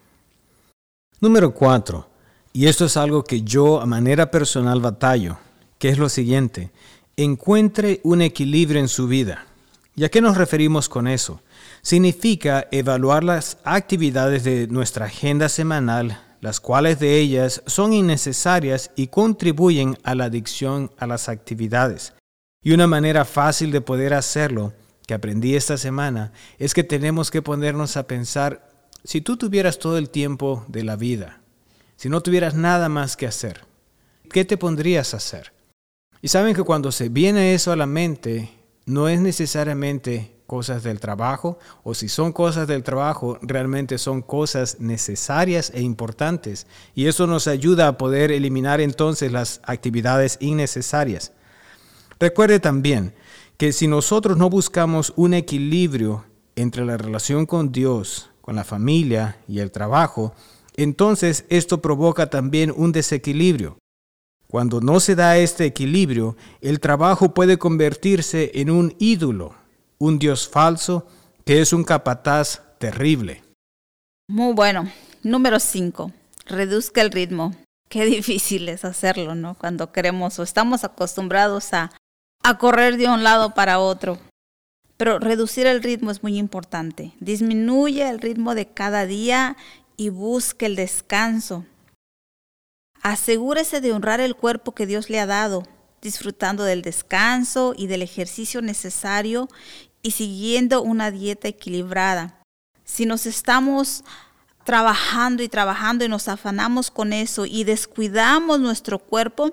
Número 1.21 1.55
cuatro, 1.55 2.09
y 2.53 2.67
esto 2.67 2.87
es 2.87 2.97
algo 2.97 3.23
que 3.23 3.43
yo 3.43 3.81
a 3.81 3.87
manera 3.87 4.29
personal 4.29 4.81
batallo 4.81 5.39
que 5.83 5.89
es 5.89 5.99
lo 5.99 6.09
siguiente, 6.09 6.71
encuentre 7.17 8.01
un 8.05 8.23
equilibrio 8.23 8.79
en 8.79 8.87
su 8.87 9.09
vida. 9.09 9.47
¿Y 9.95 10.05
a 10.05 10.09
qué 10.09 10.23
nos 10.23 10.39
referimos 10.39 10.89
con 10.89 11.07
eso? 11.07 11.43
Significa 11.83 12.67
evaluar 12.71 13.25
las 13.25 13.59
actividades 13.65 14.43
de 14.43 14.67
nuestra 14.69 15.07
agenda 15.07 15.51
semanal, 15.51 16.19
las 16.41 16.61
cuales 16.61 16.99
de 16.99 17.19
ellas 17.19 17.63
son 17.67 17.93
innecesarias 17.93 18.91
y 18.97 19.09
contribuyen 19.09 19.99
a 20.03 20.15
la 20.15 20.25
adicción 20.25 20.91
a 20.97 21.07
las 21.07 21.29
actividades. 21.29 22.15
Y 22.65 22.73
una 22.73 22.87
manera 22.87 23.25
fácil 23.25 23.71
de 23.71 23.81
poder 23.81 24.15
hacerlo, 24.15 24.73
que 25.07 25.15
aprendí 25.15 25.57
esta 25.57 25.77
semana, 25.77 26.33
es 26.59 26.73
que 26.73 26.85
tenemos 26.85 27.31
que 27.31 27.43
ponernos 27.43 27.97
a 27.97 28.07
pensar, 28.07 28.71
si 29.05 29.21
tú 29.21 29.37
tuvieras 29.37 29.79
todo 29.79 29.99
el 29.99 30.09
tiempo 30.09 30.65
de 30.69 30.85
la 30.85 30.97
vida, 30.97 31.41
si 31.97 32.09
no 32.09 32.23
tuvieras 32.23 32.55
nada 32.55 32.89
más 32.89 33.17
que 33.17 33.27
hacer, 33.27 33.67
¿qué 34.31 34.45
te 34.45 34.57
pondrías 34.57 35.13
a 35.13 35.19
hacer? 35.19 35.53
Y 36.23 36.29
saben 36.29 36.55
que 36.55 36.63
cuando 36.63 36.93
se 36.93 37.09
viene 37.09 37.53
eso 37.53 37.73
a 37.73 37.77
la 37.77 37.87
mente, 37.87 38.62
no 38.87 39.09
es 39.09 39.21
necesariamente 39.21 40.37
cosas 40.47 40.83
del 40.83 41.01
trabajo, 41.01 41.59
o 41.83 41.95
si 41.95 42.09
son 42.09 42.33
cosas 42.33 42.69
del 42.69 42.83
trabajo, 42.83 43.39
realmente 43.41 43.97
son 43.97 44.21
cosas 44.21 44.81
necesarias 44.81 45.73
e 45.75 45.81
importantes. 45.81 46.67
Y 46.95 47.07
eso 47.07 47.27
nos 47.27 47.47
ayuda 47.47 47.89
a 47.89 47.97
poder 47.97 48.31
eliminar 48.31 48.81
entonces 48.81 49.33
las 49.33 49.63
actividades 49.65 50.37
innecesarias. 50.41 51.33
Recuerde 52.21 52.61
también 52.61 53.15
que 53.57 53.73
si 53.73 53.87
nosotros 53.87 54.37
no 54.37 54.51
buscamos 54.51 55.13
un 55.17 55.35
equilibrio 55.35 56.25
entre 56.57 56.85
la 56.85 56.99
relación 56.99 57.47
con 57.47 57.73
Dios, 57.73 58.31
con 58.43 58.57
la 58.57 58.65
familia 58.65 59.39
y 59.49 59.61
el 59.61 59.71
trabajo, 59.71 60.35
entonces 60.77 61.47
esto 61.49 61.81
provoca 61.81 62.29
también 62.29 62.73
un 62.77 62.93
desequilibrio. 62.93 63.79
Cuando 64.53 64.83
no 64.83 65.01
se 65.01 65.15
da 65.15 65.39
este 65.39 65.65
equilibrio, 65.65 66.37
el 66.61 66.79
trabajo 66.79 67.33
puede 67.33 67.57
convertirse 67.57 68.51
en 68.53 68.69
un 68.69 68.95
ídolo, 68.99 69.55
un 69.97 70.19
Dios 70.19 70.47
falso 70.47 71.07
que 71.47 71.63
es 71.63 71.73
un 71.73 71.85
capataz 71.85 72.61
terrible. 72.79 73.43
Muy 74.29 74.53
bueno. 74.53 74.93
Número 75.23 75.59
5. 75.59 76.13
Reduzca 76.45 77.01
el 77.01 77.13
ritmo. 77.13 77.57
Qué 77.89 78.05
difícil 78.05 78.69
es 78.69 78.85
hacerlo, 78.85 79.35
¿no? 79.35 79.55
Cuando 79.55 79.91
queremos 79.91 80.39
o 80.39 80.43
estamos 80.43 80.85
acostumbrados 80.85 81.73
a, 81.73 81.91
a 82.43 82.59
correr 82.59 82.99
de 82.99 83.09
un 83.09 83.25
lado 83.25 83.55
para 83.55 83.79
otro. 83.79 84.19
Pero 84.99 85.19
reducir 85.19 85.67
el 85.67 85.83
ritmo 85.83 86.11
es 86.11 86.23
muy 86.23 86.37
importante. 86.37 87.15
Disminuye 87.21 88.07
el 88.07 88.21
ritmo 88.21 88.55
de 88.55 88.67
cada 88.67 89.07
día 89.07 89.57
y 89.97 90.11
busque 90.11 90.67
el 90.67 90.77
descanso. 90.77 91.65
Asegúrese 93.03 93.81
de 93.81 93.93
honrar 93.93 94.21
el 94.21 94.37
cuerpo 94.37 94.73
que 94.73 94.87
Dios 94.87 95.11
le 95.11 95.19
ha 95.19 95.27
dado, 95.27 95.65
disfrutando 96.01 96.65
del 96.65 96.83
descanso 96.83 97.75
y 97.77 97.89
del 97.89 98.03
ejercicio 98.03 98.63
necesario 98.63 99.49
y 100.03 100.13
siguiendo 100.13 100.83
una 100.83 101.11
dieta 101.11 101.49
equilibrada. 101.49 102.41
Si 102.85 103.05
nos 103.05 103.27
estamos 103.27 104.05
trabajando 104.65 105.43
y 105.43 105.49
trabajando 105.49 106.05
y 106.05 106.09
nos 106.09 106.29
afanamos 106.29 106.91
con 106.91 107.13
eso 107.13 107.45
y 107.45 107.65
descuidamos 107.65 108.61
nuestro 108.61 109.01
cuerpo, 109.01 109.53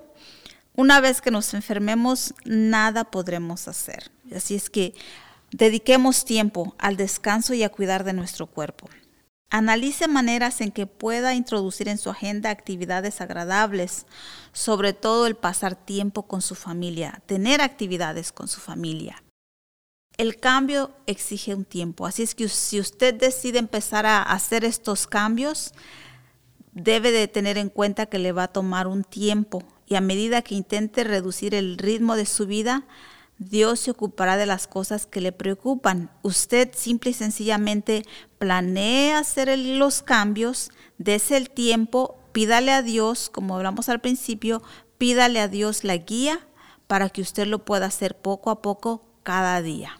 una 0.76 1.00
vez 1.00 1.20
que 1.20 1.32
nos 1.32 1.52
enfermemos, 1.52 2.34
nada 2.44 3.04
podremos 3.04 3.66
hacer. 3.66 4.12
Así 4.34 4.54
es 4.54 4.70
que 4.70 4.94
dediquemos 5.50 6.24
tiempo 6.24 6.74
al 6.78 6.96
descanso 6.96 7.54
y 7.54 7.64
a 7.64 7.68
cuidar 7.68 8.04
de 8.04 8.12
nuestro 8.12 8.46
cuerpo. 8.46 8.88
Analice 9.50 10.06
maneras 10.06 10.60
en 10.60 10.70
que 10.70 10.86
pueda 10.86 11.34
introducir 11.34 11.88
en 11.88 11.98
su 11.98 12.08
agenda 12.08 12.50
actividades 12.50 13.20
agradables, 13.20 14.06
sobre 14.52 14.92
todo 14.92 15.26
el 15.26 15.34
pasar 15.34 15.74
tiempo 15.74 16.22
con 16.28 16.40
su 16.40 16.54
familia, 16.54 17.20
tener 17.26 17.60
actividades 17.60 18.30
con 18.30 18.46
su 18.46 18.60
familia. 18.60 19.24
El 20.16 20.38
cambio 20.38 20.92
exige 21.06 21.52
un 21.54 21.64
tiempo, 21.64 22.06
así 22.06 22.22
es 22.22 22.36
que 22.36 22.48
si 22.48 22.78
usted 22.78 23.12
decide 23.12 23.58
empezar 23.58 24.06
a 24.06 24.22
hacer 24.22 24.64
estos 24.64 25.08
cambios, 25.08 25.72
debe 26.72 27.10
de 27.10 27.26
tener 27.26 27.58
en 27.58 27.70
cuenta 27.70 28.06
que 28.06 28.20
le 28.20 28.30
va 28.30 28.44
a 28.44 28.52
tomar 28.52 28.86
un 28.86 29.02
tiempo 29.02 29.64
y 29.86 29.96
a 29.96 30.00
medida 30.00 30.42
que 30.42 30.54
intente 30.54 31.02
reducir 31.02 31.56
el 31.56 31.76
ritmo 31.76 32.14
de 32.14 32.26
su 32.26 32.46
vida, 32.46 32.84
Dios 33.40 33.80
se 33.80 33.90
ocupará 33.90 34.36
de 34.36 34.44
las 34.44 34.66
cosas 34.66 35.06
que 35.06 35.22
le 35.22 35.32
preocupan. 35.32 36.10
Usted 36.20 36.72
simple 36.74 37.12
y 37.12 37.14
sencillamente 37.14 38.04
planea 38.38 39.18
hacer 39.18 39.58
los 39.58 40.02
cambios, 40.02 40.70
dese 40.98 41.38
el 41.38 41.48
tiempo, 41.48 42.18
pídale 42.32 42.70
a 42.70 42.82
Dios, 42.82 43.30
como 43.30 43.56
hablamos 43.56 43.88
al 43.88 44.02
principio, 44.02 44.62
pídale 44.98 45.40
a 45.40 45.48
Dios 45.48 45.84
la 45.84 45.96
guía 45.96 46.38
para 46.86 47.08
que 47.08 47.22
usted 47.22 47.46
lo 47.46 47.64
pueda 47.64 47.86
hacer 47.86 48.14
poco 48.14 48.50
a 48.50 48.60
poco 48.60 49.06
cada 49.22 49.62
día. 49.62 49.98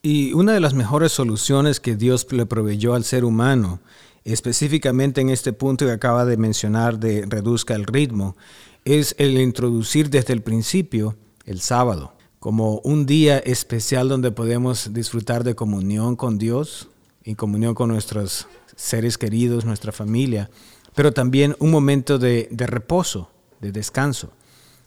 Y 0.00 0.32
una 0.34 0.52
de 0.52 0.60
las 0.60 0.74
mejores 0.74 1.10
soluciones 1.10 1.80
que 1.80 1.96
Dios 1.96 2.30
le 2.30 2.46
proveyó 2.46 2.94
al 2.94 3.02
ser 3.02 3.24
humano, 3.24 3.80
específicamente 4.22 5.20
en 5.20 5.30
este 5.30 5.52
punto 5.52 5.84
que 5.84 5.90
acaba 5.90 6.24
de 6.24 6.36
mencionar 6.36 7.00
de 7.00 7.26
reduzca 7.26 7.74
el 7.74 7.86
ritmo, 7.86 8.36
es 8.84 9.16
el 9.18 9.36
introducir 9.36 10.10
desde 10.10 10.32
el 10.32 10.42
principio 10.42 11.16
el 11.44 11.60
sábado 11.60 12.17
como 12.38 12.78
un 12.84 13.06
día 13.06 13.38
especial 13.38 14.08
donde 14.08 14.30
podemos 14.30 14.92
disfrutar 14.92 15.44
de 15.44 15.54
comunión 15.54 16.16
con 16.16 16.38
Dios 16.38 16.88
y 17.24 17.34
comunión 17.34 17.74
con 17.74 17.88
nuestros 17.88 18.46
seres 18.76 19.18
queridos, 19.18 19.64
nuestra 19.64 19.90
familia, 19.90 20.50
pero 20.94 21.12
también 21.12 21.56
un 21.58 21.70
momento 21.70 22.18
de, 22.18 22.48
reposo, 22.50 23.30
de 23.60 23.72
descanso. 23.72 24.32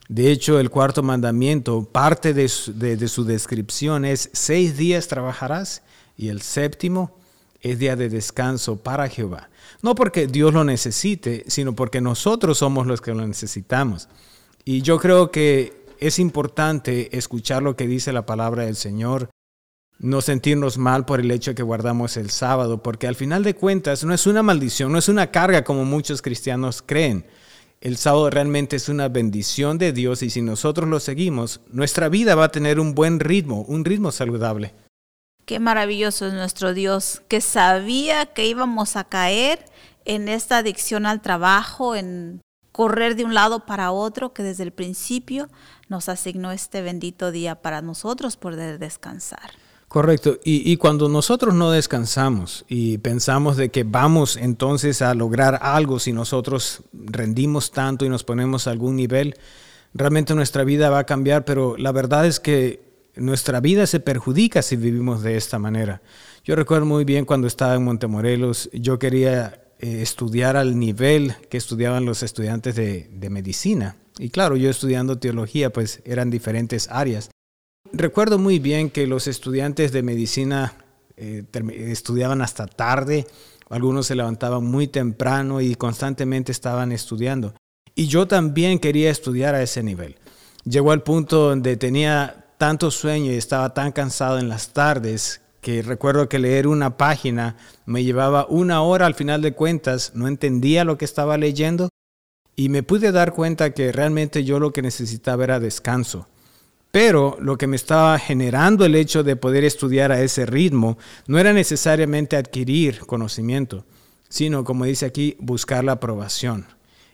De 0.08 0.32
hecho, 0.32 0.60
el 0.60 0.70
cuarto 0.70 1.04
mandamiento, 1.04 1.84
parte 1.84 2.34
de 2.34 2.48
su, 2.50 3.24
descripción 3.26 4.06
es, 4.06 4.30
seis 4.34 4.78
días 4.78 5.08
trabajarás 5.08 5.84
y 6.18 6.30
el 6.30 6.42
séptimo 6.42 7.16
es 7.62 7.80
día 7.80 7.96
de 7.96 8.10
descanso 8.10 8.78
para 8.78 9.08
Jehová. 9.08 9.50
No 9.82 9.96
porque 9.96 10.28
Dios 10.28 10.54
lo 10.54 10.64
necesite, 10.64 11.44
sino 11.48 11.74
porque 11.76 12.02
nosotros 12.02 12.58
somos 12.58 12.88
los 12.88 13.02
que 13.02 13.14
lo 13.14 13.26
necesitamos. 13.28 14.10
Y 14.66 14.82
yo 14.82 15.00
creo 15.00 15.32
que 15.32 15.81
es 16.02 16.20
importante 16.20 17.16
escuchar 17.16 17.62
lo 17.62 17.76
que 17.76 17.88
dice 17.88 18.12
la 18.12 18.26
palabra 18.26 18.66
del 18.66 18.76
Señor, 18.76 19.30
no 20.00 20.22
sentirnos 20.22 20.80
mal 20.80 21.06
por 21.06 21.20
el 21.20 21.30
hecho 21.30 21.52
de 21.52 21.56
que 21.56 21.64
guardamos 21.64 22.18
el 22.18 22.32
sábado, 22.32 22.82
porque 22.82 23.08
al 23.08 23.16
final 23.16 23.44
de 23.44 23.54
cuentas 23.54 24.04
no 24.04 24.14
es 24.14 24.26
una 24.26 24.42
maldición, 24.42 24.92
no 24.92 24.98
es 24.98 25.08
una 25.08 25.30
carga 25.30 25.64
como 25.64 25.86
muchos 25.86 26.24
cristianos 26.24 26.82
creen. 26.84 27.28
El 27.82 27.98
sábado 27.98 28.32
realmente 28.32 28.76
es 28.76 28.90
una 28.90 29.10
bendición 29.10 29.78
de 29.78 29.94
Dios 29.94 30.24
y 30.24 30.32
si 30.32 30.42
nosotros 30.42 30.90
lo 30.90 31.00
seguimos, 31.00 31.62
nuestra 31.72 32.10
vida 32.10 32.34
va 32.34 32.46
a 32.46 32.52
tener 32.52 32.80
un 32.80 32.96
buen 32.96 33.20
ritmo, 33.20 33.62
un 33.68 33.86
ritmo 33.86 34.12
saludable. 34.12 34.74
Qué 35.46 35.60
maravilloso 35.60 36.28
es 36.28 36.34
nuestro 36.34 36.74
Dios, 36.74 37.22
que 37.28 37.42
sabía 37.42 38.26
que 38.26 38.48
íbamos 38.48 38.96
a 38.96 39.04
caer 39.04 39.66
en 40.06 40.30
esta 40.30 40.58
adicción 40.58 41.06
al 41.06 41.22
trabajo, 41.22 41.96
en 41.96 42.42
correr 42.72 43.16
de 43.16 43.26
un 43.26 43.34
lado 43.34 43.66
para 43.66 43.92
otro, 43.92 44.34
que 44.34 44.44
desde 44.44 44.64
el 44.64 44.72
principio 44.72 45.50
nos 45.92 46.08
asignó 46.08 46.54
este 46.54 46.82
bendito 46.82 47.32
día 47.32 47.62
para 47.62 47.82
nosotros 47.82 48.38
poder 48.38 48.80
descansar. 48.80 49.52
Correcto. 49.90 50.40
Y, 50.46 50.78
cuando 50.78 51.10
nosotros 51.10 51.54
no 51.54 51.70
descansamos 51.70 52.64
y 52.70 52.98
pensamos 53.00 53.58
de 53.58 53.72
que 53.72 53.84
vamos 53.84 54.38
entonces 54.38 55.02
a 55.02 55.14
lograr 55.14 55.60
algo 55.62 56.00
si 56.00 56.14
nosotros 56.14 56.84
rendimos 56.94 57.72
tanto 57.72 58.06
y 58.06 58.10
nos 58.10 58.24
ponemos 58.24 58.68
a 58.68 58.72
algún 58.72 58.96
nivel, 58.96 59.36
realmente 59.94 60.34
nuestra 60.34 60.64
vida 60.64 60.90
va 60.90 61.00
a 61.00 61.06
cambiar, 61.06 61.44
pero 61.44 61.76
la 61.76 61.92
verdad 61.92 62.26
es 62.26 62.40
que 62.40 63.10
nuestra 63.18 63.60
vida 63.60 63.86
se 63.86 64.00
perjudica 64.00 64.62
si 64.62 64.78
vivimos 64.78 65.24
de 65.24 65.36
esta 65.36 65.60
manera. 65.60 66.02
Yo 66.46 66.56
recuerdo 66.56 66.86
muy 66.86 67.04
bien 67.04 67.26
cuando 67.26 67.48
estaba 67.48 67.76
en 67.76 67.84
Montemorelos, 67.84 68.70
yo 68.72 68.98
quería 68.98 69.62
eh, 69.80 70.02
estudiar 70.02 70.56
al 70.56 70.80
nivel 70.80 71.36
que 71.50 71.58
estudiaban 71.58 72.06
los 72.06 72.24
estudiantes 72.24 72.76
de, 72.76 73.30
medicina. 73.30 73.98
Y 74.18 74.30
claro, 74.30 74.56
yo 74.56 74.70
estudiando 74.70 75.18
teología, 75.18 75.72
pues 75.72 76.02
eran 76.06 76.30
diferentes 76.30 76.90
áreas. 76.90 77.30
Recuerdo 77.94 78.38
muy 78.38 78.60
bien 78.60 78.90
que 78.90 79.08
los 79.08 79.28
estudiantes 79.28 79.92
de 79.92 80.04
medicina 80.04 80.76
eh, 81.18 81.44
estudiaban 81.72 82.42
hasta 82.42 82.68
tarde, 82.68 83.28
algunos 83.70 84.08
se 84.08 84.16
levantaban 84.16 84.64
muy 84.64 84.88
temprano 84.88 85.62
y 85.62 85.76
constantemente 85.76 86.52
estaban 86.52 86.92
estudiando. 86.92 87.54
Y 87.96 88.08
yo 88.08 88.28
también 88.28 88.80
quería 88.80 89.10
estudiar 89.10 89.56
a 89.56 89.62
ese 89.64 89.84
nivel. 89.84 90.18
Llegó 90.64 90.92
al 90.92 91.04
punto 91.04 91.50
donde 91.50 91.78
tenía 91.78 92.46
tanto 92.58 92.92
sueño 92.92 93.32
y 93.32 93.36
estaba 93.36 93.74
tan 93.74 93.92
cansado 93.92 94.40
en 94.40 94.50
las 94.50 94.74
tardes 94.74 95.42
que 95.62 95.82
recuerdo 95.82 96.28
que 96.28 96.40
leer 96.40 96.68
una 96.68 96.98
página 96.98 97.56
me 97.86 98.04
llevaba 98.04 98.46
una 98.48 98.82
hora 98.82 99.06
al 99.06 99.16
final 99.16 99.42
de 99.42 99.54
cuentas, 99.54 100.12
no 100.16 100.28
entendía 100.28 100.84
lo 100.84 100.98
que 100.98 101.06
estaba 101.06 101.38
leyendo 101.38 101.90
y 102.62 102.70
me 102.70 102.84
pude 102.84 103.12
dar 103.12 103.34
cuenta 103.34 103.72
que 103.72 103.92
realmente 103.92 104.44
yo 104.44 104.60
lo 104.60 104.72
que 104.72 104.84
necesitaba 104.84 105.46
era 105.46 105.60
descanso. 105.60 106.28
Pero 106.92 107.36
lo 107.42 107.58
que 107.58 107.66
me 107.66 107.76
estaba 107.76 108.20
generando 108.20 108.86
el 108.86 108.94
hecho 108.94 109.24
de 109.24 109.36
poder 109.36 109.64
estudiar 109.64 110.12
a 110.12 110.22
ese 110.22 110.46
ritmo 110.46 111.00
no 111.26 111.40
era 111.40 111.54
necesariamente 111.54 112.38
adquirir 112.38 113.00
conocimiento, 113.00 113.84
sino, 114.30 114.64
como 114.64 114.86
dice 114.86 115.08
aquí, 115.08 115.36
buscar 115.40 115.84
la 115.84 115.94
aprobación. 115.94 116.68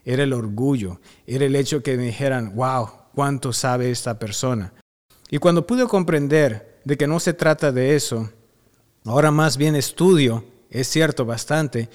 Era 0.04 0.24
el 0.24 0.34
orgullo, 0.34 1.00
era 1.26 1.46
el 1.46 1.56
hecho 1.56 1.82
que 1.82 1.96
me 1.96 2.04
dijeran, 2.04 2.54
wow, 2.54 2.90
cuánto 3.16 3.54
sabe 3.54 3.90
esta 3.90 4.20
persona. 4.20 4.74
Y 5.30 5.38
cuando 5.38 5.66
pude 5.66 5.88
comprender 5.88 6.82
de 6.84 6.98
que 6.98 7.08
no 7.08 7.22
se 7.22 7.32
trata 7.32 7.72
de 7.72 7.96
eso, 7.96 8.30
Ahora 9.08 9.32
más 9.32 9.56
bien 9.56 9.78
estudio, 9.78 10.44
es 10.70 10.90
cierto, 10.90 11.24
bastante, 11.24 11.90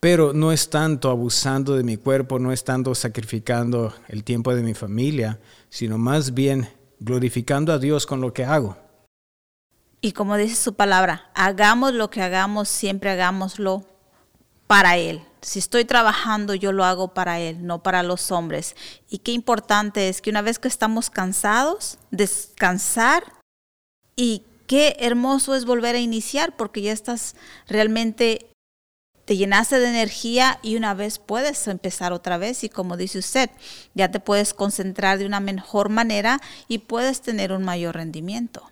pero 0.00 0.32
no 0.32 0.52
es 0.52 0.70
tanto 0.70 1.10
abusando 1.10 1.74
de 1.74 1.82
mi 1.82 1.96
cuerpo, 1.96 2.38
no 2.38 2.52
es 2.52 2.64
tanto 2.64 2.94
sacrificando 2.94 3.92
el 4.08 4.24
tiempo 4.24 4.54
de 4.54 4.62
mi 4.62 4.74
familia, 4.74 5.40
sino 5.68 5.98
más 5.98 6.34
bien 6.34 6.68
glorificando 7.00 7.72
a 7.72 7.78
Dios 7.78 8.06
con 8.06 8.20
lo 8.20 8.32
que 8.32 8.44
hago. 8.44 8.76
Y 10.00 10.12
como 10.12 10.36
dice 10.36 10.54
su 10.54 10.74
palabra, 10.74 11.30
hagamos 11.34 11.92
lo 11.94 12.10
que 12.10 12.22
hagamos, 12.22 12.68
siempre 12.68 13.10
hagámoslo 13.10 13.84
para 14.68 14.96
Él. 14.96 15.22
Si 15.40 15.58
estoy 15.58 15.84
trabajando, 15.84 16.54
yo 16.54 16.72
lo 16.72 16.84
hago 16.84 17.14
para 17.14 17.40
Él, 17.40 17.66
no 17.66 17.82
para 17.82 18.04
los 18.04 18.30
hombres. 18.30 18.76
Y 19.08 19.18
qué 19.18 19.32
importante 19.32 20.08
es 20.08 20.20
que 20.20 20.30
una 20.30 20.42
vez 20.42 20.60
que 20.60 20.68
estamos 20.68 21.10
cansados, 21.10 21.98
descansar 22.12 23.24
y 24.14 24.42
qué 24.68 24.96
hermoso 25.00 25.56
es 25.56 25.64
volver 25.64 25.96
a 25.96 26.00
iniciar 26.00 26.56
porque 26.56 26.82
ya 26.82 26.92
estás 26.92 27.34
realmente, 27.66 28.47
te 29.28 29.36
llenaste 29.36 29.78
de 29.78 29.90
energía 29.90 30.58
y 30.62 30.76
una 30.76 30.94
vez 30.94 31.18
puedes 31.18 31.68
empezar 31.68 32.14
otra 32.14 32.38
vez 32.38 32.64
y 32.64 32.70
como 32.70 32.96
dice 32.96 33.18
usted, 33.18 33.50
ya 33.92 34.10
te 34.10 34.20
puedes 34.20 34.54
concentrar 34.54 35.18
de 35.18 35.26
una 35.26 35.38
mejor 35.38 35.90
manera 35.90 36.40
y 36.66 36.78
puedes 36.78 37.20
tener 37.20 37.52
un 37.52 37.62
mayor 37.62 37.96
rendimiento. 37.96 38.62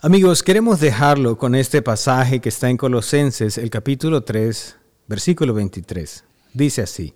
Amigos, 0.00 0.42
queremos 0.42 0.80
dejarlo 0.80 1.38
con 1.38 1.54
este 1.54 1.80
pasaje 1.80 2.40
que 2.40 2.48
está 2.48 2.68
en 2.68 2.76
Colosenses, 2.76 3.56
el 3.56 3.70
capítulo 3.70 4.24
3, 4.24 4.76
versículo 5.06 5.54
23. 5.54 6.24
Dice 6.54 6.82
así, 6.82 7.14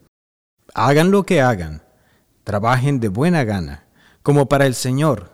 hagan 0.72 1.11
lo 1.11 1.25
que 1.25 1.40
hagan, 1.40 1.83
trabajen 2.44 3.01
de 3.01 3.09
buena 3.09 3.42
gana, 3.42 3.87
como 4.22 4.46
para 4.46 4.66
el 4.66 4.77
Señor 4.77 5.33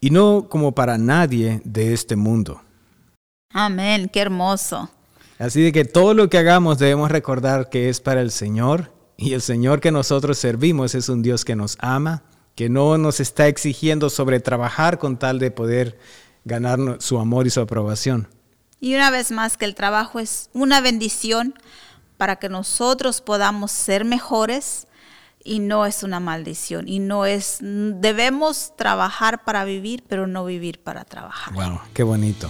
y 0.00 0.08
no 0.08 0.48
como 0.48 0.72
para 0.72 0.96
nadie 0.96 1.60
de 1.66 1.92
este 1.92 2.16
mundo. 2.16 2.62
Amén, 3.52 4.08
qué 4.08 4.20
hermoso. 4.20 4.88
Así 5.40 5.62
de 5.62 5.72
que 5.72 5.86
todo 5.86 6.12
lo 6.12 6.28
que 6.28 6.36
hagamos 6.36 6.78
debemos 6.78 7.10
recordar 7.10 7.70
que 7.70 7.88
es 7.88 8.00
para 8.00 8.20
el 8.20 8.30
Señor 8.30 8.92
Y 9.16 9.32
el 9.32 9.40
Señor 9.40 9.80
que 9.80 9.90
nosotros 9.90 10.38
servimos 10.38 10.94
es 10.94 11.08
un 11.08 11.22
Dios 11.22 11.44
que 11.44 11.56
nos 11.56 11.76
ama, 11.80 12.22
que 12.54 12.68
no 12.68 12.98
nos 12.98 13.20
está 13.20 13.48
exigiendo 13.48 14.10
sobre 14.10 14.40
trabajar 14.40 14.98
con 14.98 15.18
tal 15.18 15.38
de 15.38 15.50
poder 15.50 15.98
ganar 16.44 16.78
su 17.00 17.18
amor 17.18 17.46
y 17.46 17.50
su 17.50 17.60
aprobación. 17.60 18.28
Y 18.80 18.94
una 18.94 19.10
vez 19.10 19.30
más 19.30 19.58
que 19.58 19.66
el 19.66 19.74
trabajo 19.74 20.20
es 20.20 20.48
una 20.54 20.80
bendición 20.80 21.54
para 22.16 22.36
que 22.36 22.48
nosotros 22.48 23.20
podamos 23.20 23.72
ser 23.72 24.06
mejores 24.06 24.86
y 25.44 25.58
no 25.58 25.84
es 25.84 26.02
una 26.02 26.20
maldición 26.20 26.88
y 26.88 26.98
no 26.98 27.26
es 27.26 27.58
debemos 27.60 28.74
trabajar 28.76 29.44
para 29.44 29.64
vivir, 29.64 30.02
pero 30.08 30.26
no 30.26 30.46
vivir 30.46 30.82
para 30.82 31.04
trabajar. 31.04 31.52
Wow, 31.52 31.80
qué 31.92 32.02
bonito. 32.02 32.48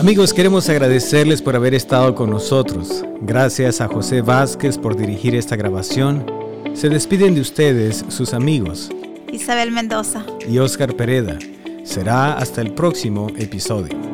Amigos, 0.00 0.32
queremos 0.34 0.68
agradecerles 0.68 1.40
por 1.40 1.56
haber 1.56 1.74
estado 1.74 2.14
con 2.14 2.30
nosotros. 2.30 3.04
Gracias 3.20 3.80
a 3.80 3.88
José 3.88 4.22
Vázquez 4.22 4.78
por 4.78 4.96
dirigir 4.96 5.34
esta 5.34 5.56
grabación. 5.56 6.26
Se 6.74 6.88
despiden 6.88 7.34
de 7.34 7.40
ustedes 7.40 8.04
sus 8.08 8.34
amigos 8.34 8.90
Isabel 9.32 9.72
Mendoza 9.72 10.24
y 10.48 10.58
Oscar 10.58 10.94
Pereda. 10.94 11.38
Será 11.84 12.34
hasta 12.34 12.60
el 12.60 12.72
próximo 12.72 13.28
episodio. 13.36 14.13